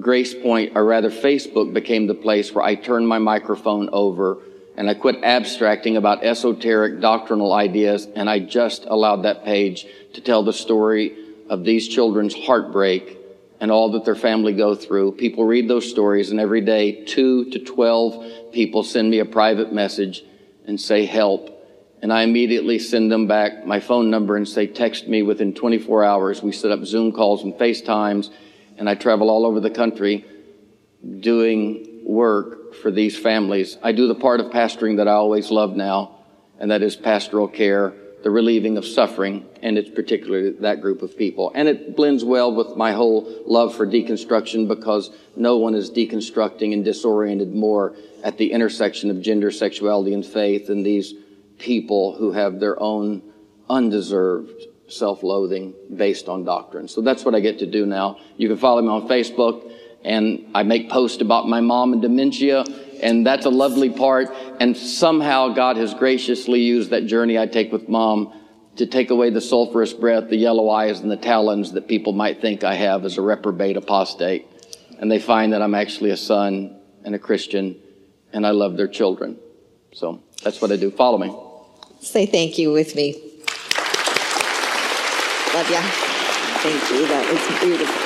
Grace 0.00 0.34
Point, 0.34 0.72
or 0.74 0.84
rather 0.84 1.10
Facebook, 1.10 1.72
became 1.72 2.06
the 2.06 2.14
place 2.14 2.52
where 2.52 2.64
I 2.64 2.74
turned 2.74 3.06
my 3.06 3.18
microphone 3.18 3.88
over 3.90 4.38
and 4.76 4.88
I 4.88 4.94
quit 4.94 5.22
abstracting 5.22 5.96
about 5.96 6.24
esoteric 6.24 7.00
doctrinal 7.00 7.52
ideas, 7.52 8.06
and 8.16 8.28
I 8.28 8.40
just 8.40 8.84
allowed 8.86 9.22
that 9.22 9.44
page 9.44 9.86
to 10.14 10.20
tell 10.20 10.42
the 10.42 10.52
story 10.52 11.16
of 11.48 11.64
these 11.64 11.88
children's 11.88 12.34
heartbreak 12.34 13.18
and 13.60 13.70
all 13.70 13.92
that 13.92 14.04
their 14.04 14.16
family 14.16 14.52
go 14.52 14.74
through. 14.74 15.12
People 15.12 15.44
read 15.44 15.68
those 15.68 15.88
stories, 15.88 16.30
and 16.30 16.40
every 16.40 16.60
day, 16.60 17.04
two 17.04 17.50
to 17.50 17.58
12 17.58 18.52
people 18.52 18.82
send 18.82 19.10
me 19.10 19.20
a 19.20 19.24
private 19.24 19.72
message 19.72 20.22
and 20.66 20.80
say, 20.80 21.04
help 21.04 21.54
and 22.04 22.12
I 22.12 22.20
immediately 22.20 22.78
send 22.78 23.10
them 23.10 23.26
back 23.26 23.64
my 23.64 23.80
phone 23.80 24.10
number 24.10 24.36
and 24.36 24.46
say, 24.46 24.66
text 24.66 25.08
me 25.08 25.22
within 25.22 25.54
24 25.54 26.04
hours. 26.04 26.42
We 26.42 26.52
set 26.52 26.70
up 26.70 26.84
Zoom 26.84 27.12
calls 27.12 27.42
and 27.44 27.54
FaceTimes, 27.54 28.28
and 28.76 28.90
I 28.90 28.94
travel 28.94 29.30
all 29.30 29.46
over 29.46 29.58
the 29.58 29.70
country 29.70 30.26
doing 31.20 32.02
work 32.04 32.63
for 32.82 32.90
these 32.90 33.18
families. 33.18 33.78
I 33.82 33.92
do 33.92 34.06
the 34.06 34.14
part 34.14 34.40
of 34.40 34.46
pastoring 34.52 34.96
that 34.98 35.08
I 35.08 35.12
always 35.12 35.50
love 35.50 35.76
now, 35.76 36.18
and 36.58 36.70
that 36.70 36.82
is 36.82 36.96
pastoral 36.96 37.48
care, 37.48 37.94
the 38.22 38.30
relieving 38.30 38.78
of 38.78 38.86
suffering, 38.86 39.44
and 39.62 39.76
it's 39.76 39.90
particularly 39.90 40.50
that 40.60 40.80
group 40.80 41.02
of 41.02 41.16
people. 41.16 41.52
And 41.54 41.68
it 41.68 41.94
blends 41.94 42.24
well 42.24 42.54
with 42.54 42.76
my 42.76 42.92
whole 42.92 43.42
love 43.46 43.74
for 43.74 43.86
deconstruction 43.86 44.66
because 44.66 45.10
no 45.36 45.58
one 45.58 45.74
is 45.74 45.90
deconstructing 45.90 46.72
and 46.72 46.84
disoriented 46.84 47.54
more 47.54 47.94
at 48.22 48.38
the 48.38 48.52
intersection 48.52 49.10
of 49.10 49.20
gender, 49.20 49.50
sexuality, 49.50 50.14
and 50.14 50.24
faith 50.24 50.68
than 50.68 50.82
these 50.82 51.14
people 51.58 52.16
who 52.16 52.32
have 52.32 52.60
their 52.60 52.80
own 52.80 53.22
undeserved 53.68 54.68
self-loathing 54.88 55.74
based 55.96 56.28
on 56.28 56.44
doctrine. 56.44 56.88
So 56.88 57.00
that's 57.00 57.24
what 57.24 57.34
I 57.34 57.40
get 57.40 57.58
to 57.60 57.66
do 57.66 57.86
now. 57.86 58.18
You 58.36 58.48
can 58.48 58.58
follow 58.58 58.82
me 58.82 58.88
on 58.88 59.08
Facebook 59.08 59.70
and 60.04 60.50
I 60.54 60.62
make 60.62 60.90
posts 60.90 61.20
about 61.22 61.48
my 61.48 61.60
mom 61.60 61.92
and 61.92 62.02
dementia 62.02 62.64
and 63.04 63.26
that's 63.26 63.44
a 63.44 63.50
lovely 63.50 63.90
part. 63.90 64.28
And 64.60 64.76
somehow 64.76 65.50
God 65.50 65.76
has 65.76 65.92
graciously 65.94 66.60
used 66.60 66.90
that 66.90 67.06
journey 67.06 67.38
I 67.38 67.46
take 67.46 67.70
with 67.70 67.88
mom 67.88 68.32
to 68.76 68.86
take 68.86 69.10
away 69.10 69.30
the 69.30 69.40
sulfurous 69.40 69.98
breath, 69.98 70.30
the 70.30 70.36
yellow 70.36 70.70
eyes, 70.70 71.00
and 71.00 71.10
the 71.10 71.16
talons 71.16 71.72
that 71.72 71.86
people 71.86 72.12
might 72.12 72.40
think 72.40 72.64
I 72.64 72.74
have 72.74 73.04
as 73.04 73.18
a 73.18 73.22
reprobate 73.22 73.76
apostate. 73.76 74.46
And 74.98 75.10
they 75.12 75.20
find 75.20 75.52
that 75.52 75.60
I'm 75.60 75.74
actually 75.74 76.10
a 76.10 76.16
son 76.16 76.80
and 77.04 77.14
a 77.14 77.18
Christian, 77.18 77.78
and 78.32 78.46
I 78.46 78.50
love 78.50 78.76
their 78.76 78.88
children. 78.88 79.38
So 79.92 80.22
that's 80.42 80.60
what 80.60 80.72
I 80.72 80.76
do. 80.76 80.90
Follow 80.90 81.18
me. 81.18 81.36
Say 82.00 82.26
thank 82.26 82.58
you 82.58 82.72
with 82.72 82.96
me. 82.96 83.12
Love 85.54 85.70
ya. 85.70 85.82
Thank 86.62 86.90
you. 86.90 87.06
That 87.06 87.30
was 87.30 87.60
beautiful. 87.60 88.03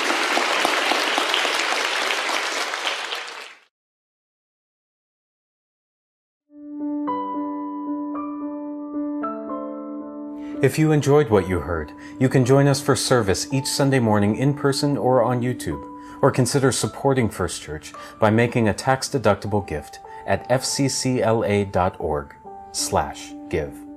If 10.60 10.76
you 10.76 10.90
enjoyed 10.90 11.30
what 11.30 11.48
you 11.48 11.60
heard, 11.60 11.92
you 12.18 12.28
can 12.28 12.44
join 12.44 12.66
us 12.66 12.80
for 12.80 12.96
service 12.96 13.46
each 13.52 13.66
Sunday 13.66 14.00
morning 14.00 14.34
in 14.34 14.54
person 14.54 14.96
or 14.96 15.22
on 15.22 15.40
YouTube, 15.40 15.80
or 16.20 16.32
consider 16.32 16.72
supporting 16.72 17.28
First 17.28 17.62
Church 17.62 17.92
by 18.18 18.30
making 18.30 18.68
a 18.68 18.74
tax-deductible 18.74 19.68
gift 19.68 20.00
at 20.26 20.48
fccla.org 20.48 22.34
slash 22.72 23.34
give. 23.48 23.87